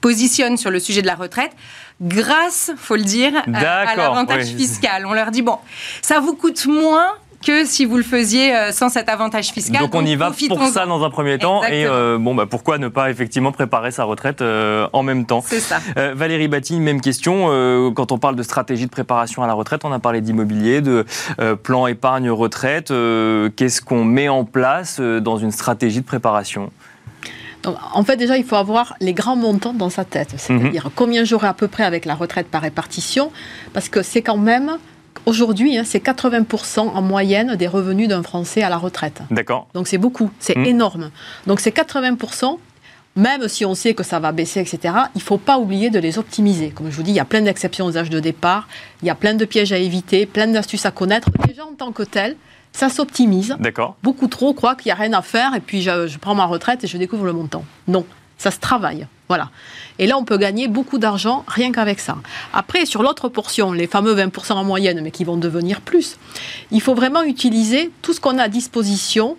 positionnent 0.00 0.56
sur 0.56 0.70
le 0.70 0.80
sujet 0.80 1.02
de 1.02 1.06
la 1.06 1.14
retraite 1.14 1.52
grâce, 2.00 2.72
faut 2.76 2.96
le 2.96 3.02
dire, 3.02 3.32
à, 3.52 3.96
l'avantage 3.96 4.46
fiscal. 4.46 5.06
On 5.06 5.12
leur 5.12 5.30
dit, 5.30 5.42
bon, 5.42 5.58
ça 6.02 6.20
vous 6.20 6.34
coûte 6.34 6.66
moins 6.66 7.12
que 7.44 7.64
si 7.64 7.84
vous 7.84 7.96
le 7.96 8.02
faisiez 8.02 8.54
euh, 8.54 8.72
sans 8.72 8.88
cet 8.88 9.08
avantage 9.08 9.48
fiscal. 9.48 9.80
Donc, 9.80 9.94
on 9.94 10.04
y 10.04 10.16
va 10.16 10.32
pour 10.48 10.64
ça 10.66 10.86
dans 10.86 11.04
un 11.04 11.10
premier 11.10 11.38
temps. 11.38 11.64
Et 11.64 11.86
euh, 11.86 12.18
bon, 12.18 12.34
bah, 12.34 12.46
pourquoi 12.46 12.78
ne 12.78 12.88
pas 12.88 13.10
effectivement 13.10 13.52
préparer 13.52 13.90
sa 13.90 14.04
retraite 14.04 14.42
euh, 14.42 14.88
en 14.92 15.02
même 15.02 15.26
temps? 15.26 15.42
C'est 15.44 15.60
ça. 15.60 15.78
Valérie 16.14 16.48
Batti, 16.48 16.78
même 16.80 17.00
question. 17.00 17.46
quand 17.94 18.12
on 18.12 18.18
parle 18.18 18.36
de 18.36 18.42
stratégie 18.42 18.86
de 18.86 18.90
préparation 18.90 19.42
à 19.42 19.46
la 19.46 19.52
retraite, 19.52 19.84
on 19.84 19.92
a 19.92 19.98
parlé 19.98 20.20
d'immobilier, 20.20 20.80
de 20.80 21.04
plan 21.62 21.86
épargne 21.86 22.30
retraite. 22.30 22.88
Qu'est-ce 22.88 23.82
qu'on 23.82 24.04
met 24.04 24.28
en 24.28 24.44
place 24.44 25.00
dans 25.00 25.38
une 25.38 25.52
stratégie 25.52 26.00
de 26.00 26.06
préparation? 26.06 26.70
En 27.92 28.04
fait, 28.04 28.16
déjà, 28.16 28.36
il 28.38 28.44
faut 28.44 28.56
avoir 28.56 28.94
les 29.00 29.12
grands 29.12 29.36
montants 29.36 29.74
dans 29.74 29.90
sa 29.90 30.04
tête. 30.04 30.34
C'est-à-dire 30.36 30.86
mhm. 30.86 30.92
combien 30.94 31.24
j'aurai 31.24 31.48
à 31.48 31.54
peu 31.54 31.68
près 31.68 31.84
avec 31.84 32.04
la 32.04 32.14
retraite 32.14 32.48
par 32.48 32.62
répartition, 32.62 33.30
parce 33.72 33.88
que 33.88 34.02
c'est 34.02 34.22
quand 34.22 34.36
même 34.36 34.78
Aujourd'hui, 35.28 35.76
hein, 35.76 35.82
c'est 35.84 36.02
80% 36.02 36.78
en 36.78 37.02
moyenne 37.02 37.54
des 37.56 37.66
revenus 37.66 38.08
d'un 38.08 38.22
Français 38.22 38.62
à 38.62 38.70
la 38.70 38.78
retraite. 38.78 39.20
D'accord. 39.30 39.68
Donc 39.74 39.86
c'est 39.86 39.98
beaucoup, 39.98 40.30
c'est 40.38 40.56
mmh. 40.56 40.64
énorme. 40.64 41.10
Donc 41.46 41.60
c'est 41.60 41.76
80%. 41.76 42.56
Même 43.14 43.46
si 43.46 43.66
on 43.66 43.74
sait 43.74 43.92
que 43.92 44.02
ça 44.02 44.20
va 44.20 44.32
baisser, 44.32 44.60
etc., 44.60 44.94
il 45.14 45.18
ne 45.18 45.22
faut 45.22 45.36
pas 45.36 45.58
oublier 45.58 45.90
de 45.90 45.98
les 45.98 46.18
optimiser. 46.18 46.70
Comme 46.70 46.90
je 46.90 46.96
vous 46.96 47.02
dis, 47.02 47.10
il 47.10 47.16
y 47.16 47.20
a 47.20 47.26
plein 47.26 47.42
d'exceptions 47.42 47.84
aux 47.84 47.98
âges 47.98 48.08
de 48.08 48.20
départ, 48.20 48.68
il 49.02 49.06
y 49.06 49.10
a 49.10 49.14
plein 49.14 49.34
de 49.34 49.44
pièges 49.44 49.72
à 49.72 49.76
éviter, 49.76 50.24
plein 50.24 50.46
d'astuces 50.46 50.86
à 50.86 50.92
connaître. 50.92 51.28
Déjà 51.46 51.66
en 51.66 51.74
tant 51.74 51.92
que 51.92 52.04
tel, 52.04 52.36
ça 52.72 52.88
s'optimise. 52.88 53.54
D'accord. 53.60 53.96
Beaucoup 54.02 54.28
trop 54.28 54.54
croient 54.54 54.76
qu'il 54.76 54.88
n'y 54.88 54.92
a 54.92 55.02
rien 55.02 55.12
à 55.12 55.20
faire 55.20 55.54
et 55.54 55.60
puis 55.60 55.82
je, 55.82 56.06
je 56.06 56.16
prends 56.16 56.34
ma 56.34 56.46
retraite 56.46 56.84
et 56.84 56.86
je 56.86 56.96
découvre 56.96 57.26
le 57.26 57.34
montant. 57.34 57.64
Non, 57.86 58.06
ça 58.38 58.50
se 58.50 58.60
travaille. 58.60 59.06
Voilà. 59.28 59.50
Et 59.98 60.06
là, 60.06 60.16
on 60.16 60.24
peut 60.24 60.38
gagner 60.38 60.68
beaucoup 60.68 60.98
d'argent 60.98 61.44
rien 61.46 61.70
qu'avec 61.72 62.00
ça. 62.00 62.16
Après, 62.52 62.86
sur 62.86 63.02
l'autre 63.02 63.28
portion, 63.28 63.72
les 63.72 63.86
fameux 63.86 64.14
20% 64.14 64.52
en 64.52 64.64
moyenne, 64.64 65.00
mais 65.02 65.10
qui 65.10 65.24
vont 65.24 65.36
devenir 65.36 65.80
plus, 65.80 66.16
il 66.70 66.80
faut 66.80 66.94
vraiment 66.94 67.22
utiliser 67.22 67.90
tout 68.02 68.12
ce 68.12 68.20
qu'on 68.20 68.38
a 68.38 68.44
à 68.44 68.48
disposition 68.48 69.36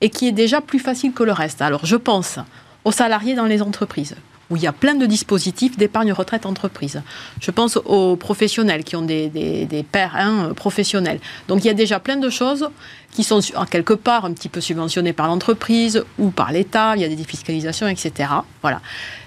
et 0.00 0.10
qui 0.10 0.28
est 0.28 0.32
déjà 0.32 0.60
plus 0.60 0.78
facile 0.78 1.12
que 1.12 1.22
le 1.22 1.32
reste. 1.32 1.62
Alors, 1.62 1.86
je 1.86 1.96
pense 1.96 2.38
aux 2.84 2.92
salariés 2.92 3.34
dans 3.34 3.46
les 3.46 3.62
entreprises 3.62 4.16
où 4.50 4.56
il 4.56 4.62
y 4.62 4.66
a 4.66 4.72
plein 4.72 4.94
de 4.94 5.06
dispositifs 5.06 5.78
d'épargne 5.78 6.12
retraite 6.12 6.44
entreprise. 6.44 7.02
Je 7.40 7.50
pense 7.50 7.76
aux 7.76 8.16
professionnels 8.16 8.84
qui 8.84 8.96
ont 8.96 9.02
des, 9.02 9.28
des, 9.28 9.82
pères 9.84 10.16
hein, 10.16 10.52
professionnels. 10.54 11.20
Donc 11.48 11.64
il 11.64 11.68
y 11.68 11.70
a 11.70 11.74
déjà 11.74 12.00
plein 12.00 12.16
de 12.16 12.28
choses 12.28 12.68
qui 13.12 13.22
sont 13.22 13.40
en 13.56 13.64
quelque 13.64 13.94
part 13.94 14.24
un 14.24 14.32
petit 14.32 14.48
peu 14.48 14.60
subventionnées 14.60 15.12
par 15.12 15.28
l'entreprise 15.28 16.04
ou 16.18 16.30
par 16.30 16.52
l'État. 16.52 16.94
Il 16.96 17.02
y 17.02 17.04
a 17.04 17.08
des 17.08 17.16
défiscalisations, 17.16 17.86
etc. 17.86 18.28
Voilà. 18.60 18.80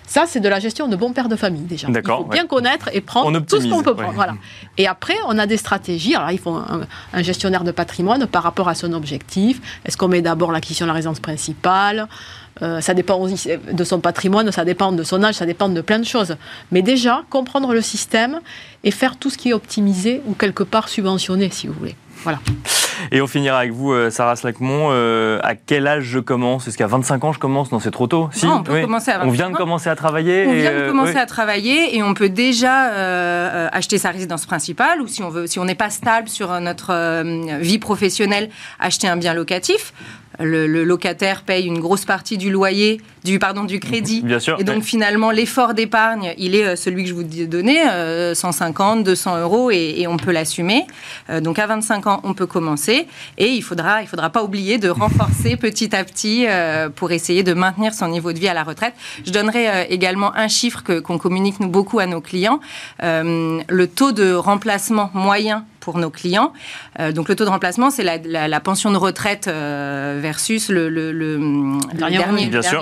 Ça, 0.07 0.25
c'est 0.27 0.39
de 0.39 0.49
la 0.49 0.59
gestion 0.59 0.87
de 0.87 0.95
bons 0.95 1.11
pères 1.11 1.29
de 1.29 1.35
famille, 1.35 1.61
déjà. 1.61 1.87
Il 1.89 2.01
faut 2.05 2.25
bien 2.25 2.45
connaître 2.45 2.89
et 2.93 3.01
prendre 3.01 3.39
tout 3.39 3.61
ce 3.61 3.67
qu'on 3.67 3.83
peut 3.83 3.95
prendre. 3.95 4.13
Voilà. 4.13 4.35
Et 4.77 4.87
après, 4.87 5.15
on 5.27 5.37
a 5.37 5.45
des 5.45 5.57
stratégies. 5.57 6.15
Alors, 6.15 6.31
il 6.31 6.39
faut 6.39 6.55
un, 6.55 7.23
gestionnaire 7.23 7.63
de 7.63 7.71
patrimoine 7.71 8.27
par 8.27 8.43
rapport 8.43 8.69
à 8.69 8.75
son 8.75 8.93
objectif. 8.93 9.61
Est-ce 9.85 9.97
qu'on 9.97 10.07
met 10.07 10.21
d'abord 10.21 10.51
l'acquisition 10.51 10.85
de 10.85 10.89
la 10.89 10.93
résidence 10.93 11.19
principale? 11.19 12.07
Euh, 12.61 12.81
ça 12.81 12.93
dépend 12.93 13.17
aussi 13.17 13.49
de 13.71 13.83
son 13.83 13.99
patrimoine, 13.99 14.51
ça 14.51 14.63
dépend 14.63 14.91
de 14.91 15.03
son 15.03 15.23
âge, 15.23 15.35
ça 15.35 15.45
dépend 15.45 15.69
de 15.69 15.81
plein 15.81 15.97
de 15.97 16.05
choses. 16.05 16.35
Mais 16.71 16.83
déjà, 16.83 17.23
comprendre 17.29 17.73
le 17.73 17.81
système 17.81 18.41
et 18.83 18.91
faire 18.91 19.17
tout 19.17 19.29
ce 19.29 19.37
qui 19.37 19.49
est 19.49 19.53
optimisé 19.53 20.21
ou 20.27 20.33
quelque 20.33 20.63
part 20.63 20.89
subventionné, 20.89 21.49
si 21.49 21.67
vous 21.67 21.73
voulez. 21.73 21.95
Voilà. 22.23 22.39
Et 23.11 23.21
on 23.21 23.27
finira 23.27 23.59
avec 23.59 23.71
vous, 23.71 23.91
euh, 23.91 24.09
Sarah 24.09 24.35
Slacmont. 24.35 24.89
Euh, 24.91 25.39
à 25.43 25.55
quel 25.55 25.87
âge 25.87 26.03
je 26.03 26.19
commence? 26.19 26.67
Est-ce 26.67 26.77
qu'à 26.77 26.87
25 26.87 27.23
ans 27.23 27.33
je 27.33 27.39
commence? 27.39 27.71
Non, 27.71 27.79
c'est 27.79 27.91
trop 27.91 28.07
tôt. 28.07 28.29
Si, 28.31 28.45
on 28.45 28.63
peut 28.63 28.81
commencer 28.81 29.11
à 29.11 29.25
On 29.25 29.29
vient 29.29 29.49
de 29.49 29.55
commencer 29.55 29.89
à 29.89 29.95
travailler. 29.95 30.45
On 30.47 30.53
vient 30.53 30.71
de 30.71 30.75
euh, 30.77 30.87
commencer 30.89 31.17
à 31.17 31.25
travailler 31.25 31.95
et 31.95 32.03
on 32.03 32.13
peut 32.13 32.29
déjà 32.29 32.73
acheter 33.71 33.97
sa 33.97 34.11
résidence 34.11 34.45
principale 34.45 35.01
ou 35.01 35.07
si 35.07 35.23
on 35.23 35.29
veut, 35.29 35.47
si 35.47 35.59
on 35.59 35.65
n'est 35.65 35.75
pas 35.75 35.89
stable 35.89 36.29
sur 36.29 36.59
notre 36.59 37.23
vie 37.59 37.79
professionnelle, 37.79 38.49
acheter 38.79 39.07
un 39.07 39.17
bien 39.17 39.33
locatif 39.33 39.93
le, 40.39 40.83
locataire 40.83 41.43
paye 41.43 41.65
une 41.65 41.79
grosse 41.79 42.05
partie 42.05 42.37
du 42.37 42.51
loyer, 42.51 43.01
du 43.23 43.39
pardon, 43.39 43.63
du 43.63 43.79
crédit. 43.79 44.21
Bien 44.21 44.39
sûr. 44.39 44.57
Et 44.59 44.63
donc 44.63 44.83
finalement, 44.83 45.31
l'effort 45.31 45.73
d'épargne, 45.73 46.33
il 46.37 46.55
est 46.55 46.65
euh, 46.65 46.75
celui 46.75 47.03
que 47.03 47.09
je 47.09 47.13
vous 47.13 47.21
ai 47.21 47.47
donné, 47.47 47.81
150, 48.33 49.03
200 49.03 49.41
euros, 49.41 49.71
et, 49.71 50.05
on 50.07 50.17
peut 50.17 50.31
l'assumer. 50.31 50.85
Euh, 51.29 51.39
donc 51.39 51.59
à 51.59 51.67
25 51.67 52.07
ans, 52.07 52.21
on 52.23 52.33
peut 52.33 52.45
commencer, 52.45 53.07
et 53.37 53.47
il 53.47 53.61
faudra, 53.61 54.01
il 54.01 54.07
faudra 54.07 54.29
pas 54.29 54.43
oublier 54.43 54.77
de 54.77 54.89
renforcer 54.89 55.55
petit 55.57 55.95
à 55.95 56.03
petit 56.03 56.45
euh, 56.47 56.89
pour 56.89 57.11
essayer 57.11 57.43
de 57.43 57.53
maintenir 57.53 57.93
son 57.93 58.07
niveau 58.07 58.33
de 58.33 58.39
vie 58.39 58.47
à 58.47 58.53
la 58.53 58.63
retraite. 58.63 58.93
Je 59.25 59.31
donnerai 59.31 59.87
également 59.89 60.35
un 60.35 60.47
chiffre 60.47 60.83
que 60.83 60.99
qu'on 60.99 61.17
communique 61.17 61.59
nous 61.59 61.69
beaucoup 61.69 61.99
à 61.99 62.05
nos 62.05 62.21
clients. 62.21 62.59
le 63.01 63.85
taux 63.85 64.11
de 64.11 64.33
remplacement 64.33 65.09
moyen 65.13 65.65
pour 65.83 65.97
nos 65.97 66.09
clients. 66.09 66.53
Euh, 66.99 67.11
donc 67.11 67.27
le 67.27 67.35
taux 67.35 67.43
de 67.43 67.49
remplacement, 67.49 67.91
c'est 67.91 68.03
la, 68.03 68.59
pension 68.61 68.89
de 68.89 68.97
retraite 68.97 69.49
euh, 69.49 70.17
versus 70.21 70.69
le, 70.69 70.89
dernier, 71.93 72.19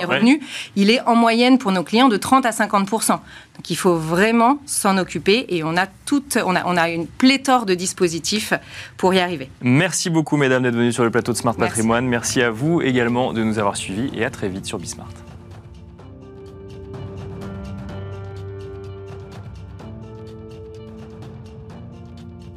revenu. 0.06 0.40
Il 0.76 0.92
est 0.92 1.02
en 1.08 1.16
moyenne 1.16 1.58
pour 1.58 1.72
nos 1.72 1.84
clients 1.84 2.10
de 2.10 2.18
30 2.18 2.46
à 2.46 2.52
50 2.52 2.88
Donc 2.90 3.70
il 3.70 3.76
faut 3.76 3.96
vraiment 3.96 4.60
s'en 4.68 5.00
occuper 5.00 5.48
et 5.50 5.64
on 5.64 5.76
a, 5.78 5.88
toute, 6.06 6.38
on, 6.46 6.56
a, 6.56 6.62
on 6.66 6.78
a 6.78 6.90
une 6.90 7.08
pléthore 7.08 7.66
de 7.66 7.74
dispositifs 7.74 8.54
pour 8.98 9.16
y 9.16 9.20
arriver. 9.20 9.50
Merci 9.62 10.12
beaucoup 10.12 10.38
mesdames 10.38 10.62
d'être 10.62 10.76
venues 10.76 10.94
sur 10.94 11.04
le 11.04 11.10
plateau 11.10 11.32
de 11.32 11.38
Smart 11.38 11.56
Patrimoine. 11.56 12.06
Merci 12.06 12.44
à 12.44 12.52
vous 12.52 12.82
également 12.82 13.34
de 13.34 13.44
nous 13.44 13.58
avoir 13.58 13.78
suivis 13.78 14.12
et 14.16 14.24
à 14.24 14.30
très 14.30 14.48
vite 14.48 14.68
sur 14.68 14.78
Bismart. 14.78 15.10